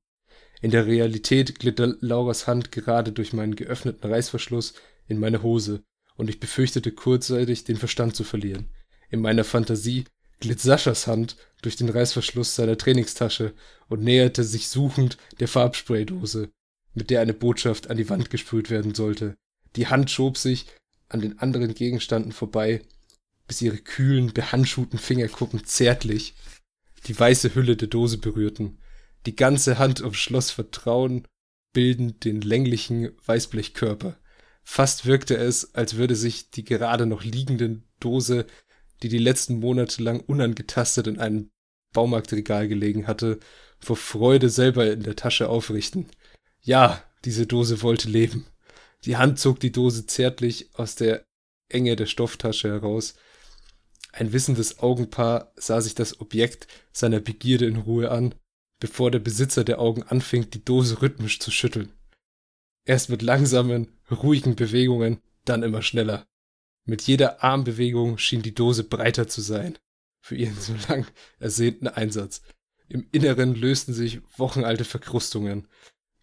[0.62, 4.74] In der Realität glitt Lauras Hand gerade durch meinen geöffneten Reißverschluss
[5.08, 5.82] in meine Hose,
[6.16, 8.68] und ich befürchtete kurzzeitig den Verstand zu verlieren.
[9.10, 10.04] In meiner Fantasie
[10.38, 13.54] glitt Saschas Hand durch den Reißverschluss seiner Trainingstasche
[13.88, 16.50] und näherte sich suchend der Farbspraydose,
[16.94, 19.34] mit der eine Botschaft an die Wand gesprüht werden sollte.
[19.74, 20.66] Die Hand schob sich
[21.08, 22.82] an den anderen Gegenständen vorbei,
[23.48, 26.34] bis ihre kühlen, behandschuhten Fingerkuppen zärtlich
[27.06, 28.78] die weiße Hülle der Dose berührten.
[29.26, 31.26] Die ganze Hand umschloss Vertrauen,
[31.72, 34.18] bildend den länglichen Weißblechkörper.
[34.64, 38.46] Fast wirkte es, als würde sich die gerade noch liegende Dose,
[39.02, 41.50] die die letzten Monate lang unangetastet in einem
[41.92, 43.38] Baumarktregal gelegen hatte,
[43.80, 46.08] vor Freude selber in der Tasche aufrichten.
[46.60, 48.46] Ja, diese Dose wollte leben.
[49.04, 51.24] Die Hand zog die Dose zärtlich aus der
[51.68, 53.14] Enge der Stofftasche heraus.
[54.12, 58.34] Ein wissendes Augenpaar sah sich das Objekt seiner Begierde in Ruhe an
[58.82, 61.92] bevor der Besitzer der Augen anfing, die Dose rhythmisch zu schütteln.
[62.84, 66.26] Erst mit langsamen, ruhigen Bewegungen, dann immer schneller.
[66.84, 69.78] Mit jeder Armbewegung schien die Dose breiter zu sein,
[70.20, 71.06] für ihren so lang
[71.38, 72.42] ersehnten Einsatz.
[72.88, 75.68] Im Inneren lösten sich wochenalte Verkrustungen,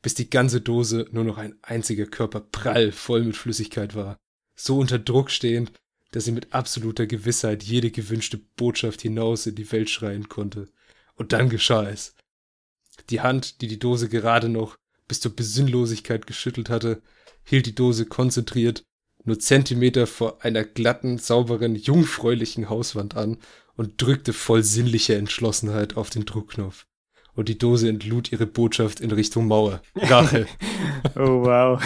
[0.01, 4.17] bis die ganze Dose nur noch ein einziger Körper prall voll mit Flüssigkeit war,
[4.57, 5.71] so unter Druck stehend,
[6.11, 10.67] dass sie mit absoluter Gewissheit jede gewünschte Botschaft hinaus in die Welt schreien konnte.
[11.15, 12.15] Und dann geschah es.
[13.09, 17.01] Die Hand, die die Dose gerade noch bis zur Besinnlosigkeit geschüttelt hatte,
[17.43, 18.83] hielt die Dose konzentriert
[19.25, 23.37] nur Zentimeter vor einer glatten, sauberen, jungfräulichen Hauswand an
[23.75, 26.85] und drückte voll sinnlicher Entschlossenheit auf den Druckknopf.
[27.35, 29.81] Und die Dose entlud ihre Botschaft in Richtung Mauer.
[29.95, 30.47] Rache.
[31.15, 31.81] oh, wow.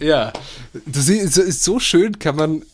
[0.00, 0.32] ja,
[0.86, 2.64] das ist so schön kann man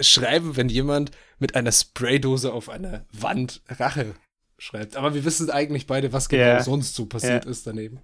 [0.00, 4.14] schreiben, wenn jemand mit einer Spraydose auf einer Wand Rache
[4.58, 4.96] schreibt.
[4.96, 6.62] Aber wir wissen eigentlich beide, was genau yeah.
[6.62, 7.50] sonst so passiert yeah.
[7.50, 8.00] ist daneben.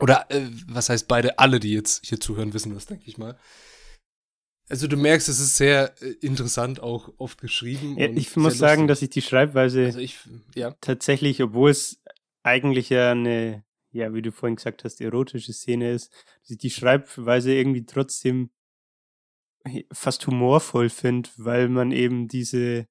[0.00, 3.38] Oder äh, was heißt beide, alle, die jetzt hier zuhören, wissen das, denke ich mal.
[4.68, 7.98] Also du merkst, es ist sehr äh, interessant auch oft geschrieben.
[7.98, 10.18] Ja, ich muss sagen, dass ich die Schreibweise also ich,
[10.54, 10.72] ja.
[10.80, 12.02] tatsächlich, obwohl es
[12.42, 16.70] eigentlich ja eine, ja, wie du vorhin gesagt hast, erotische Szene ist, dass ich die
[16.70, 18.50] Schreibweise irgendwie trotzdem
[19.92, 22.86] fast humorvoll finde, weil man eben diese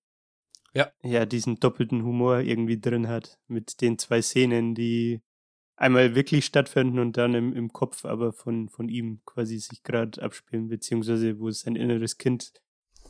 [0.74, 0.91] ja.
[1.01, 5.21] ja diesen doppelten Humor irgendwie drin hat mit den zwei Szenen, die
[5.76, 10.21] einmal wirklich stattfinden und dann im, im Kopf aber von, von ihm quasi sich gerade
[10.21, 12.53] abspielen, beziehungsweise wo sein inneres Kind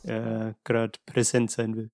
[0.03, 1.91] äh, gerade präsent sein will.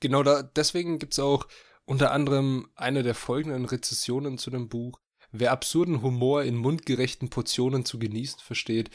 [0.00, 1.46] genau da, deswegen gibt es auch
[1.84, 5.00] unter anderem eine der folgenden Rezessionen zu dem Buch.
[5.30, 8.90] Wer absurden Humor in mundgerechten Portionen zu genießen versteht,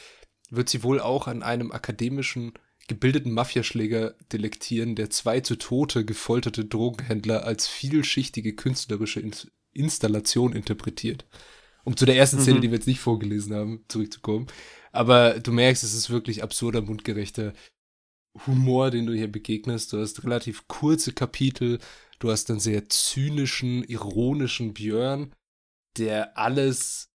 [0.50, 2.52] wird sie wohl auch an einem akademischen,
[2.92, 9.32] gebildeten Mafiaschläger delektieren, der zwei zu Tode gefolterte Drogenhändler als vielschichtige künstlerische In
[9.74, 11.24] Installation interpretiert.
[11.84, 12.60] Um zu der ersten Szene, mhm.
[12.60, 14.46] die wir jetzt nicht vorgelesen haben, zurückzukommen.
[14.92, 17.54] Aber du merkst, es ist wirklich absurder, mundgerechter
[18.46, 19.94] Humor, den du hier begegnest.
[19.94, 21.78] Du hast relativ kurze Kapitel,
[22.18, 25.34] du hast einen sehr zynischen, ironischen Björn,
[25.96, 27.11] der alles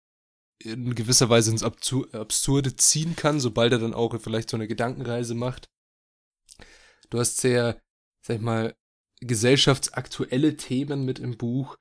[0.65, 5.35] in gewisser Weise ins Absurde ziehen kann, sobald er dann auch vielleicht so eine Gedankenreise
[5.35, 5.69] macht.
[7.11, 7.81] Du hast sehr,
[8.23, 8.75] sag ich mal,
[9.21, 11.77] gesellschaftsaktuelle Themen mit im Buch.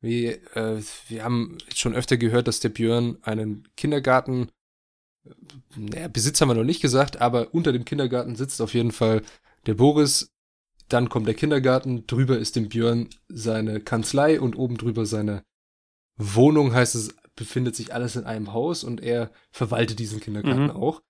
[0.00, 4.50] Wie, äh, wir haben schon öfter gehört, dass der Björn einen Kindergarten,
[5.76, 9.22] naja, Besitz haben wir noch nicht gesagt, aber unter dem Kindergarten sitzt auf jeden Fall
[9.66, 10.30] der Boris.
[10.88, 15.42] Dann kommt der Kindergarten, drüber ist dem Björn seine Kanzlei und oben drüber seine
[16.16, 20.70] Wohnung, heißt es, befindet sich alles in einem Haus und er verwaltet diesen Kindergarten mhm.
[20.70, 21.02] auch.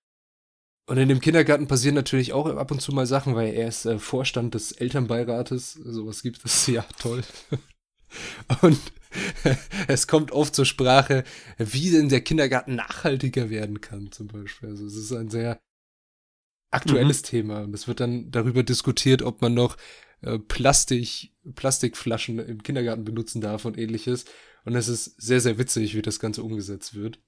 [0.87, 3.85] Und in dem Kindergarten passieren natürlich auch ab und zu mal Sachen, weil er ist
[3.85, 5.73] äh, Vorstand des Elternbeirates.
[5.73, 6.67] Sowas gibt es.
[6.75, 7.23] Ja, toll.
[8.61, 8.79] und
[9.87, 11.23] es kommt oft zur Sprache,
[11.57, 14.69] wie denn der Kindergarten nachhaltiger werden kann, zum Beispiel.
[14.69, 15.59] Also es ist ein sehr
[16.71, 17.25] aktuelles mhm.
[17.25, 17.61] Thema.
[17.63, 19.77] Und es wird dann darüber diskutiert, ob man noch
[20.21, 24.25] äh, Plastik, Plastikflaschen im Kindergarten benutzen darf und ähnliches.
[24.65, 27.19] Und es ist sehr, sehr witzig, wie das Ganze umgesetzt wird,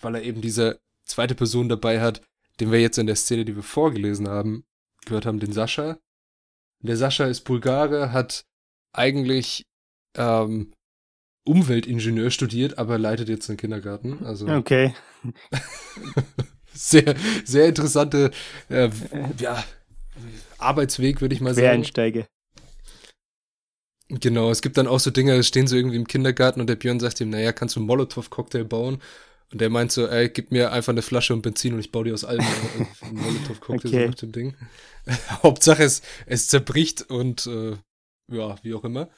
[0.00, 2.22] weil er eben diese zweite Person dabei hat,
[2.58, 4.64] den wir jetzt in der Szene, die wir vorgelesen haben,
[5.06, 5.98] gehört haben, den Sascha.
[6.80, 8.46] Der Sascha ist Bulgare, hat
[8.92, 9.66] eigentlich
[10.16, 10.72] ähm,
[11.44, 14.24] Umweltingenieur studiert, aber leitet jetzt einen Kindergarten.
[14.24, 14.94] Also okay.
[16.72, 17.14] sehr,
[17.44, 18.30] sehr interessante
[18.68, 18.90] äh,
[19.38, 19.62] ja,
[20.62, 21.66] Arbeitsweg, würde ich mal sagen.
[21.66, 22.26] Quereinsteige.
[24.08, 26.74] Genau, es gibt dann auch so Dinge, es stehen so irgendwie im Kindergarten und der
[26.74, 29.00] Björn sagt ihm, naja, kannst du einen Molotow-Cocktail bauen?
[29.52, 32.04] Und der meint so, ey, gib mir einfach eine Flasche und Benzin und ich baue
[32.04, 32.44] dir aus allem
[33.02, 34.04] einen Molotow-Cocktail okay.
[34.04, 34.56] so auf dem Ding.
[35.42, 37.76] Hauptsache es, es zerbricht und äh,
[38.32, 39.10] ja, wie auch immer.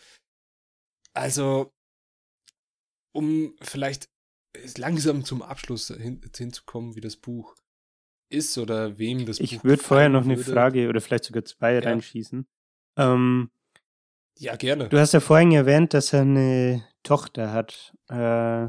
[1.15, 1.73] Also,
[3.15, 4.09] um vielleicht
[4.77, 7.55] langsam zum Abschluss hin, hinzukommen, wie das Buch
[8.33, 11.45] ist oder wem das ich Buch Ich würde vorher noch eine Frage oder vielleicht sogar
[11.45, 11.81] zwei ja.
[11.81, 12.47] reinschießen.
[12.97, 13.51] Ähm,
[14.39, 14.89] ja, gerne.
[14.89, 17.95] Du hast ja vorhin erwähnt, dass er eine Tochter hat.
[18.09, 18.69] Äh,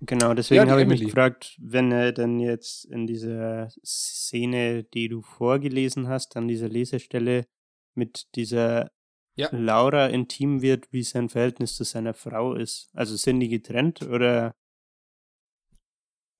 [0.00, 5.08] genau, deswegen ja, habe ich mich gefragt, wenn er dann jetzt in dieser Szene, die
[5.08, 7.46] du vorgelesen hast, an dieser Lesestelle
[7.94, 8.90] mit dieser
[9.34, 9.48] ja.
[9.52, 12.88] Laura intim wird, wie sein Verhältnis zu seiner Frau ist.
[12.94, 14.54] Also sind die getrennt oder?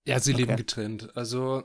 [0.07, 0.43] Ja, sie okay.
[0.43, 1.17] leben getrennt.
[1.17, 1.65] Also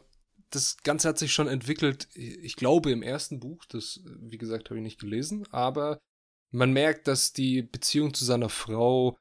[0.52, 4.78] das Ganze hat sich schon entwickelt, ich glaube im ersten Buch, das, wie gesagt, habe
[4.80, 6.00] ich nicht gelesen, aber
[6.52, 9.18] man merkt, dass die Beziehung zu seiner Frau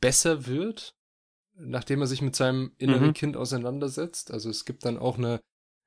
[0.00, 0.94] besser wird,
[1.56, 3.14] nachdem er sich mit seinem inneren mhm.
[3.14, 4.32] Kind auseinandersetzt.
[4.32, 5.40] Also es gibt dann auch eine,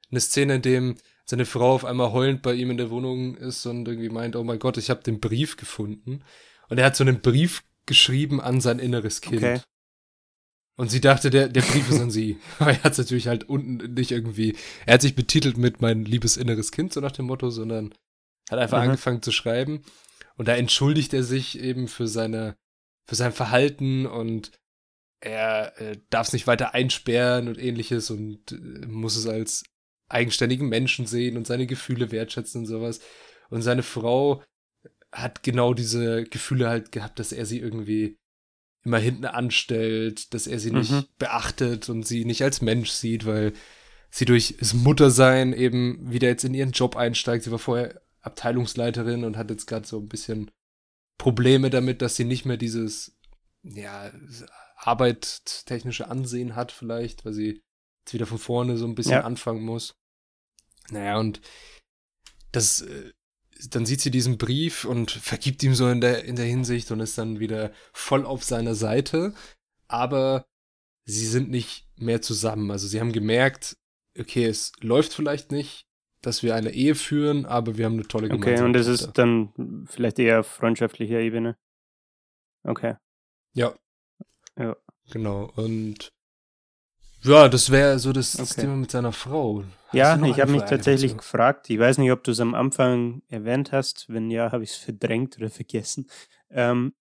[0.09, 0.95] eine Szene, in dem
[1.25, 4.43] seine Frau auf einmal heulend bei ihm in der Wohnung ist und irgendwie meint, oh
[4.45, 6.23] mein Gott, ich habe den Brief gefunden.
[6.69, 9.43] Und er hat so einen Brief geschrieben an sein inneres Kind.
[9.43, 9.61] Okay.
[10.77, 12.39] Und sie dachte, der, der Brief ist an sie.
[12.59, 14.55] Aber er hat es natürlich halt unten nicht irgendwie.
[14.85, 17.93] Er hat sich betitelt mit mein liebes inneres Kind, so nach dem Motto, sondern
[18.49, 18.89] hat einfach mhm.
[18.89, 19.81] angefangen zu schreiben.
[20.35, 22.55] Und da entschuldigt er sich eben für seine,
[23.05, 24.51] für sein Verhalten und
[25.19, 29.63] er äh, darf es nicht weiter einsperren und ähnliches und äh, muss es als
[30.09, 32.99] eigenständigen Menschen sehen und seine Gefühle wertschätzen und sowas.
[33.49, 34.43] Und seine Frau
[35.11, 38.19] hat genau diese Gefühle halt gehabt, dass er sie irgendwie
[38.87, 40.77] immer hinten anstellt, dass er sie mhm.
[40.79, 43.51] nicht beachtet und sie nicht als Mensch sieht, weil
[44.09, 47.43] sie durch das Muttersein eben wieder jetzt in ihren Job einsteigt.
[47.43, 50.49] Sie war vorher Abteilungsleiterin und hat jetzt gerade so ein bisschen
[51.17, 53.17] Probleme damit, dass sie nicht mehr dieses,
[53.63, 54.11] ja,
[54.77, 57.61] arbeitstechnische Ansehen hat vielleicht, weil sie
[58.05, 59.23] jetzt wieder von vorne so ein bisschen ja.
[59.23, 59.95] anfangen muss.
[60.89, 61.41] Naja, und
[62.53, 63.11] das, äh,
[63.69, 66.99] dann sieht sie diesen Brief und vergibt ihm so in der, in der Hinsicht und
[66.99, 69.33] ist dann wieder voll auf seiner Seite.
[69.87, 70.45] Aber
[71.05, 72.71] sie sind nicht mehr zusammen.
[72.71, 73.77] Also sie haben gemerkt,
[74.19, 75.85] okay, es läuft vielleicht nicht,
[76.21, 78.57] dass wir eine Ehe führen, aber wir haben eine tolle Gemeinschaft.
[78.57, 81.57] Okay, und das ist dann vielleicht eher auf freundschaftlicher Ebene.
[82.63, 82.95] Okay.
[83.53, 83.73] Ja.
[84.57, 84.75] Ja.
[85.09, 85.51] Genau.
[85.55, 86.11] Und
[87.27, 89.63] ja, das wäre so das, das Thema mit seiner Frau.
[89.87, 91.17] Hast ja, ich habe mich tatsächlich dazu?
[91.17, 91.69] gefragt.
[91.69, 94.05] Ich weiß nicht, ob du es am Anfang erwähnt hast.
[94.09, 96.09] Wenn ja, habe ich es verdrängt oder vergessen.
[96.49, 96.93] Ähm,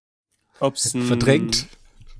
[0.60, 1.66] ob's ein, Verdrängt.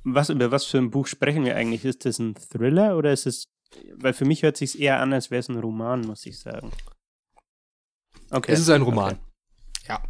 [0.05, 1.85] Was, über was für ein Buch sprechen wir eigentlich?
[1.85, 3.49] Ist das ein Thriller oder ist es.
[3.95, 6.39] Weil für mich hört es sich eher an, als wäre es ein Roman, muss ich
[6.39, 6.71] sagen.
[8.31, 8.53] Okay.
[8.53, 9.13] Es ist ein Roman.
[9.13, 9.21] Okay.
[9.89, 10.03] Ja.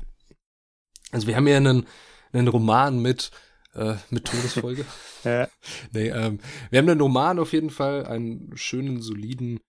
[1.13, 1.87] Also wir haben ja einen,
[2.33, 3.31] einen Roman mit,
[3.77, 4.85] äh, mit Todesfolge.
[5.25, 5.49] ja.
[5.93, 9.61] Nee, ähm, wir haben einen Roman auf jeden Fall, einen schönen, soliden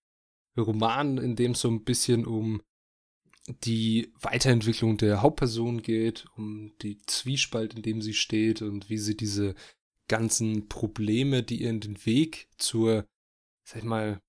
[0.58, 2.62] Roman, in dem es so ein bisschen um
[3.48, 9.16] die Weiterentwicklung der Hauptperson geht, um die Zwiespalt, in dem sie steht und wie sie
[9.16, 9.56] diese
[10.08, 13.06] ganzen Probleme, die ihr in den Weg zur,
[13.64, 14.20] sag ich mal,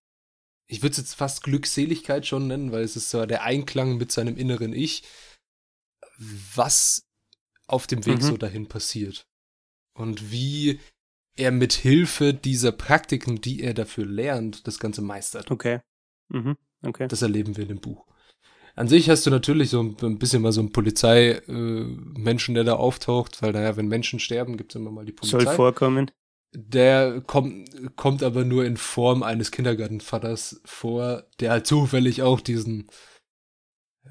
[0.66, 4.12] ich würde es jetzt fast Glückseligkeit schon nennen, weil es ist so der Einklang mit
[4.12, 5.02] seinem inneren Ich,
[6.54, 7.02] was
[7.66, 8.22] auf dem Weg mhm.
[8.22, 9.26] so dahin passiert.
[9.98, 10.80] Und wie
[11.36, 15.50] er mit Hilfe dieser Praktiken, die er dafür lernt, das Ganze meistert.
[15.50, 15.80] Okay.
[16.28, 16.56] Mhm.
[16.84, 17.08] Okay.
[17.08, 18.06] Das erleben wir in dem Buch.
[18.74, 22.72] An sich hast du natürlich so ein bisschen mal so einen Polizeimenschen, äh, der da
[22.74, 25.44] auftaucht, weil naja, wenn Menschen sterben, gibt es immer mal die Polizei.
[25.44, 26.12] Soll vorkommen.
[26.52, 32.88] Der kommt, kommt aber nur in Form eines Kindergartenvaters vor, der halt zufällig auch diesen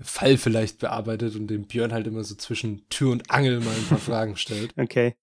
[0.01, 3.87] Fall vielleicht bearbeitet und dem Björn halt immer so zwischen Tür und Angel mal ein
[3.87, 4.73] paar Fragen stellt.
[4.77, 5.15] Okay.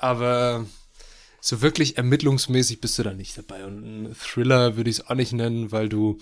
[0.00, 0.66] Aber
[1.40, 3.66] so wirklich ermittlungsmäßig bist du da nicht dabei.
[3.66, 6.18] Und ein Thriller würde ich es auch nicht nennen, weil du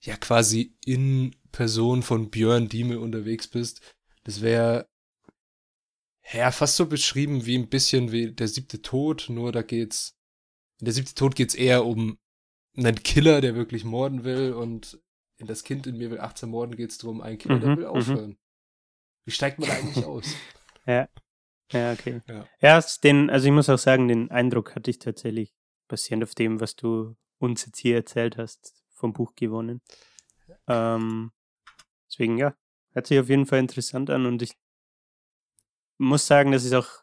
[0.00, 3.80] ja quasi in Person von Björn Diemel unterwegs bist.
[4.24, 4.88] Das wäre
[6.32, 10.16] ja fast so beschrieben wie ein bisschen wie der siebte Tod, nur da geht's.
[10.78, 12.18] In der siebte Tod geht's eher um
[12.76, 15.00] einen Killer, der wirklich morden will und
[15.38, 17.84] in das Kind in mir will 18 morden geht's drum, ein Killer, mhm, der will
[17.84, 17.90] mhm.
[17.90, 18.38] aufhören.
[19.24, 20.36] Wie steigt man da eigentlich aus?
[20.86, 21.08] Ja.
[21.72, 22.20] Ja, okay.
[22.28, 22.46] Ja.
[22.60, 25.54] ja, den, also ich muss auch sagen, den Eindruck hatte ich tatsächlich
[25.88, 29.80] basierend auf dem, was du uns jetzt hier erzählt hast, vom Buch gewonnen.
[30.68, 31.32] Ähm,
[32.08, 32.54] deswegen, ja,
[32.92, 34.52] hört sich auf jeden Fall interessant an und ich
[35.98, 37.02] muss sagen, dass ich es auch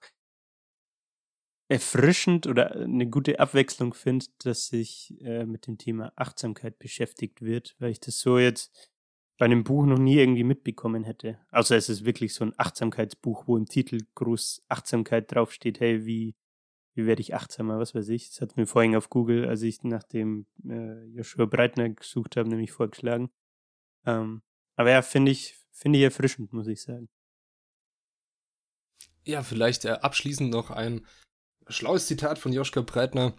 [1.70, 7.76] erfrischend oder eine gute Abwechslung finde, dass sich äh, mit dem Thema Achtsamkeit beschäftigt wird,
[7.80, 8.92] weil ich das so jetzt
[9.40, 11.40] bei einem Buch noch nie irgendwie mitbekommen hätte.
[11.50, 16.36] Also es ist wirklich so ein Achtsamkeitsbuch, wo im Titel groß Achtsamkeit draufsteht, hey, wie
[17.00, 18.30] wie werde ich achtsamer, was weiß ich.
[18.30, 22.50] Das hat mir vorhin auf Google, als ich nach dem äh, Joshua Breitner gesucht habe,
[22.50, 23.30] nämlich vorgeschlagen.
[24.06, 24.42] Ähm,
[24.76, 27.08] aber ja, finde ich, finde ich erfrischend, muss ich sagen.
[29.24, 31.06] Ja, vielleicht äh, abschließend noch ein
[31.70, 33.34] schlaues Zitat von Joschka Breitner.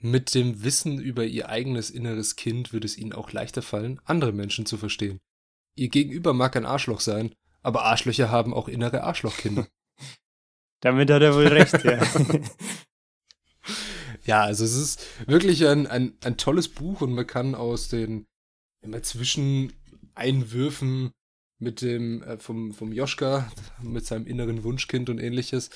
[0.00, 4.32] Mit dem Wissen über ihr eigenes inneres Kind wird es ihnen auch leichter fallen, andere
[4.32, 5.20] Menschen zu verstehen.
[5.74, 9.66] Ihr Gegenüber mag ein Arschloch sein, aber Arschlöcher haben auch innere Arschlochkinder.
[10.80, 12.00] Damit hat er wohl recht, ja.
[14.24, 18.26] ja, also es ist wirklich ein, ein, ein tolles Buch und man kann aus den
[18.80, 19.72] immer zwischen
[20.14, 21.10] Einwürfen
[21.58, 23.50] mit dem äh, vom, vom Joschka,
[23.82, 25.70] mit seinem inneren Wunschkind und ähnliches,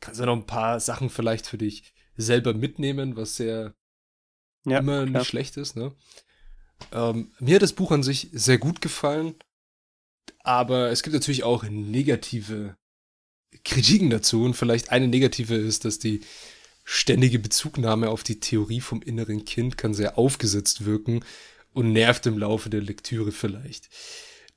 [0.00, 3.74] kannst du noch ein paar Sachen vielleicht für dich selber mitnehmen, was sehr
[4.64, 5.20] ja, immer klar.
[5.20, 5.76] nicht schlecht ist.
[5.76, 5.94] Ne?
[6.92, 9.34] Ähm, mir hat das Buch an sich sehr gut gefallen,
[10.40, 12.76] aber es gibt natürlich auch negative
[13.64, 16.20] Kritiken dazu und vielleicht eine negative ist, dass die
[16.84, 21.24] ständige Bezugnahme auf die Theorie vom inneren Kind kann sehr aufgesetzt wirken
[21.72, 23.88] und nervt im Laufe der Lektüre vielleicht.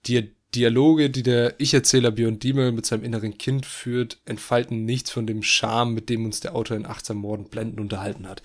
[0.06, 5.28] Die Dialoge, die der Ich-Erzähler Björn Diemel mit seinem inneren Kind führt, entfalten nichts von
[5.28, 8.41] dem Charme, mit dem uns der Autor in Achtsam Morden blendend unterhalten hat.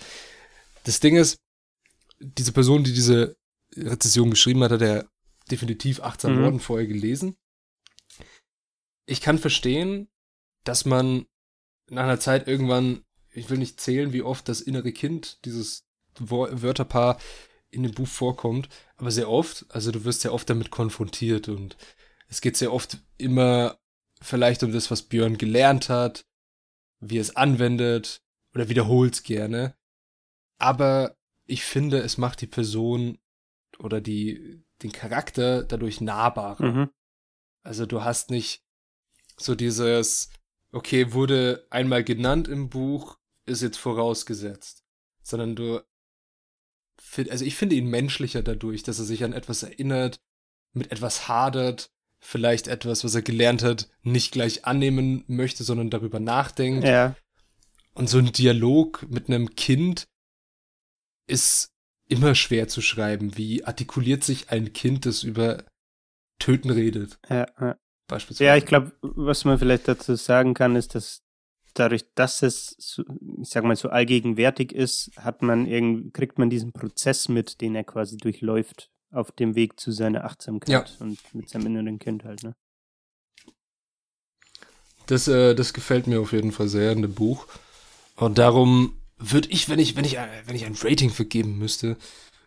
[0.85, 1.39] Das Ding ist,
[2.19, 3.37] diese Person, die diese
[3.77, 5.09] Rezession geschrieben hat, hat er
[5.51, 6.43] definitiv Achtsam mhm.
[6.43, 7.37] Morden vorher gelesen.
[9.07, 10.09] Ich kann verstehen,
[10.65, 11.27] dass man
[11.89, 15.85] nach einer Zeit irgendwann, ich will nicht zählen, wie oft das innere Kind, dieses
[16.19, 17.19] Wörterpaar
[17.71, 21.77] in dem Buch vorkommt, aber sehr oft, also du wirst sehr oft damit konfrontiert und
[22.31, 23.79] es geht sehr oft immer
[24.23, 26.25] vielleicht um das, was Björn gelernt hat,
[27.01, 28.23] wie er es anwendet
[28.55, 29.77] oder wiederholt gerne.
[30.59, 31.17] Aber
[31.47, 33.19] ich finde, es macht die Person
[33.79, 36.65] oder die, den Charakter dadurch nahbarer.
[36.65, 36.91] Mhm.
[37.63, 38.63] Also du hast nicht
[39.37, 40.31] so dieses,
[40.71, 44.85] okay, wurde einmal genannt im Buch, ist jetzt vorausgesetzt.
[45.23, 45.81] Sondern du,
[47.31, 50.21] also ich finde ihn menschlicher dadurch, dass er sich an etwas erinnert,
[50.73, 51.91] mit etwas hadert,
[52.21, 56.85] vielleicht etwas, was er gelernt hat, nicht gleich annehmen möchte, sondern darüber nachdenkt.
[56.85, 57.17] Ja.
[57.95, 60.07] Und so ein Dialog mit einem Kind
[61.27, 61.73] ist
[62.07, 63.37] immer schwer zu schreiben.
[63.37, 65.65] Wie artikuliert sich ein Kind, das über
[66.39, 67.19] Töten redet?
[67.29, 68.45] Ja, ja beispielsweise.
[68.45, 71.23] Ja, ich glaube, was man vielleicht dazu sagen kann, ist, dass
[71.75, 73.05] dadurch, dass es, so,
[73.41, 77.75] ich sag mal, so allgegenwärtig ist, hat man irgend, kriegt man diesen Prozess mit, den
[77.75, 80.85] er quasi durchläuft auf dem Weg zu seiner Achtsamkeit ja.
[81.05, 82.55] und mit seinem inneren Kind halt, ne?
[85.07, 87.47] Das, äh, das gefällt mir auf jeden Fall sehr in dem Buch.
[88.15, 91.97] Und darum würde ich, wenn ich, wenn ich, wenn ich ein Rating vergeben müsste,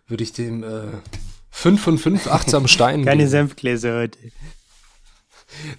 [0.07, 0.87] würde ich dem äh,
[1.51, 3.05] 5 von 5 achtsam Steinen.
[3.05, 4.17] Keine Senfgläser heute.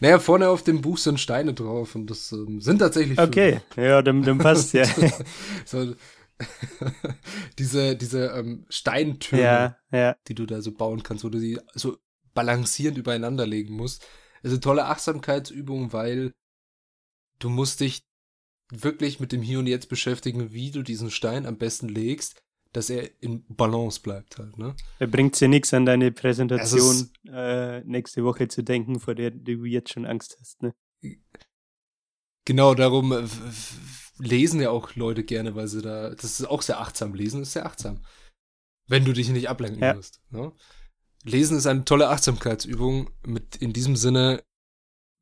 [0.00, 3.18] Naja, vorne auf dem Buch sind Steine drauf und das ähm, sind tatsächlich.
[3.18, 4.84] Okay, ja, dann, dann passt ja.
[5.64, 5.94] so,
[7.58, 10.16] diese diese ähm, Steintürme, ja, ja.
[10.28, 11.96] die du da so bauen kannst, wo du sie so
[12.34, 14.02] balancierend übereinander legen musst.
[14.42, 16.34] Das ist eine tolle Achtsamkeitsübung, weil
[17.38, 18.04] du musst dich
[18.70, 22.90] wirklich mit dem Hier und Jetzt beschäftigen, wie du diesen Stein am besten legst, dass
[22.90, 24.74] er in Balance bleibt halt, ne?
[24.98, 29.64] Da bringt dir nichts an deine Präsentation äh, nächste Woche zu denken, vor der du
[29.64, 30.74] jetzt schon Angst hast, ne?
[32.44, 33.12] Genau, darum
[34.24, 37.52] lesen ja auch Leute gerne, weil sie da, das ist auch sehr achtsam, lesen ist
[37.52, 38.04] sehr achtsam.
[38.86, 39.94] Wenn du dich nicht ablenken ja.
[39.94, 40.52] musst, ne?
[41.26, 44.42] Lesen ist eine tolle Achtsamkeitsübung mit in diesem Sinne,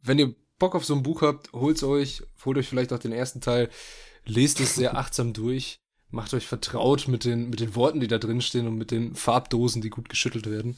[0.03, 3.13] wenn ihr Bock auf so ein Buch habt, holt's euch, holt euch vielleicht auch den
[3.13, 3.71] ersten Teil,
[4.25, 5.83] lest es sehr achtsam durch
[6.13, 9.15] macht euch vertraut mit den, mit den Worten, die da drin stehen und mit den
[9.15, 10.77] Farbdosen, die gut geschüttelt werden.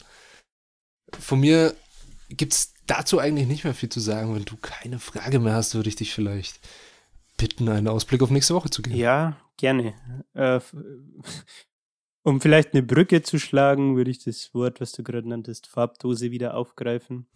[1.19, 1.75] Von mir
[2.29, 4.33] gibt's dazu eigentlich nicht mehr viel zu sagen.
[4.33, 6.59] Wenn du keine Frage mehr hast, würde ich dich vielleicht
[7.37, 8.95] bitten, einen Ausblick auf nächste Woche zu geben.
[8.95, 9.93] Ja, gerne.
[10.33, 10.59] Äh,
[12.23, 16.31] um vielleicht eine Brücke zu schlagen, würde ich das Wort, was du gerade nanntest, Farbdose
[16.31, 17.27] wieder aufgreifen.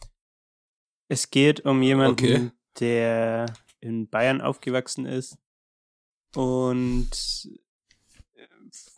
[1.08, 2.52] Es geht um jemanden, okay.
[2.80, 5.38] der in Bayern aufgewachsen ist
[6.36, 7.10] und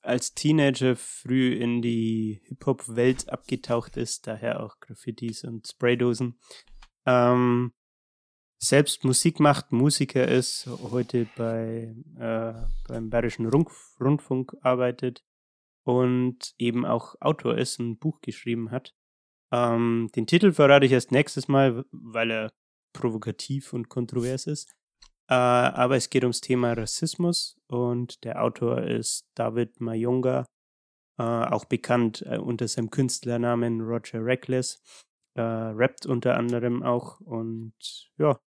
[0.02, 6.40] als Teenager früh in die Hip-Hop-Welt abgetaucht ist, daher auch Graffitis und Spraydosen.
[7.06, 7.74] Ähm,
[8.64, 12.54] selbst Musik macht, Musiker ist, heute bei, äh,
[12.88, 15.24] beim Bayerischen Rundf Rundfunk arbeitet
[15.84, 18.94] und eben auch Autor ist, ein Buch geschrieben hat.
[19.52, 22.54] Ähm, den Titel verrate ich erst nächstes Mal, weil er
[22.94, 24.70] provokativ und kontrovers ist.
[25.28, 30.46] Äh, aber es geht ums Thema Rassismus und der Autor ist David Mayunga,
[31.18, 34.82] äh, auch bekannt äh, unter seinem Künstlernamen Roger Reckless,
[35.34, 37.74] äh, rappt unter anderem auch und
[38.18, 38.40] ja,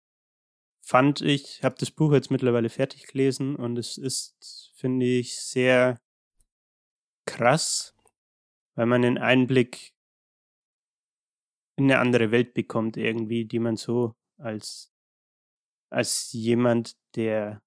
[0.82, 6.00] fand ich, habe das Buch jetzt mittlerweile fertig gelesen und es ist, finde ich, sehr
[7.24, 7.94] krass,
[8.74, 9.94] weil man einen Einblick
[11.76, 14.92] in eine andere Welt bekommt irgendwie, die man so als
[15.92, 17.62] als jemand, der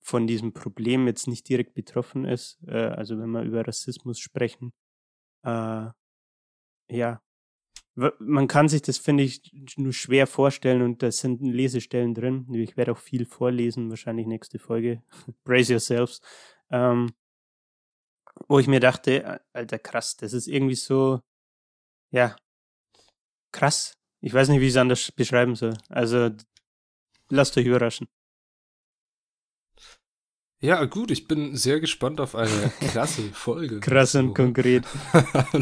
[0.00, 4.72] von diesem Problem jetzt nicht direkt betroffen ist, äh, also wenn wir über Rassismus sprechen,
[5.42, 5.88] äh,
[6.90, 7.22] ja,
[7.94, 12.46] man kann sich das, finde ich, nur schwer vorstellen und da sind Lesestellen drin.
[12.52, 15.02] Ich werde auch viel vorlesen, wahrscheinlich nächste Folge.
[15.44, 16.20] Brace yourselves.
[16.70, 17.12] Ähm,
[18.48, 21.20] wo ich mir dachte, alter krass, das ist irgendwie so,
[22.10, 22.34] ja,
[23.52, 23.96] krass.
[24.20, 25.74] Ich weiß nicht, wie ich es anders beschreiben soll.
[25.88, 26.30] Also
[27.28, 28.08] lasst euch überraschen.
[30.60, 33.80] Ja, gut, ich bin sehr gespannt auf eine krasse Folge.
[33.80, 34.84] Krass und konkret.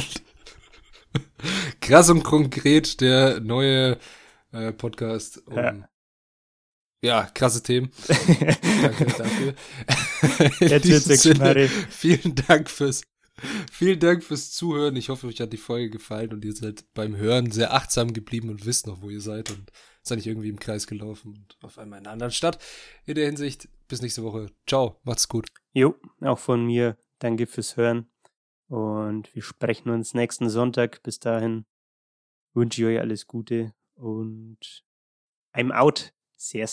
[1.82, 3.98] Krass und konkret, der neue
[4.52, 5.44] äh, Podcast.
[5.48, 5.88] Um, ja.
[7.02, 7.24] ja.
[7.34, 7.90] krasse Themen.
[8.82, 9.54] Danke dafür.
[10.68, 13.02] Jetzt wird's Sinne, vielen Dank fürs
[13.72, 14.94] Vielen Dank fürs Zuhören.
[14.94, 18.50] Ich hoffe, euch hat die Folge gefallen und ihr seid beim Hören sehr achtsam geblieben
[18.50, 19.72] und wisst noch, wo ihr seid und
[20.02, 22.62] seid nicht irgendwie im Kreis gelaufen und auf einmal in einer anderen Stadt.
[23.06, 24.50] In der Hinsicht, bis nächste Woche.
[24.68, 25.48] Ciao, macht's gut.
[25.72, 26.96] Jo, auch von mir.
[27.18, 28.06] Danke fürs Hören.
[28.68, 31.02] Und wir sprechen uns nächsten Sonntag.
[31.02, 31.64] Bis dahin
[32.54, 34.84] wünsche ich euch alles Gute und
[35.54, 36.12] I'm out.
[36.36, 36.70] Servus.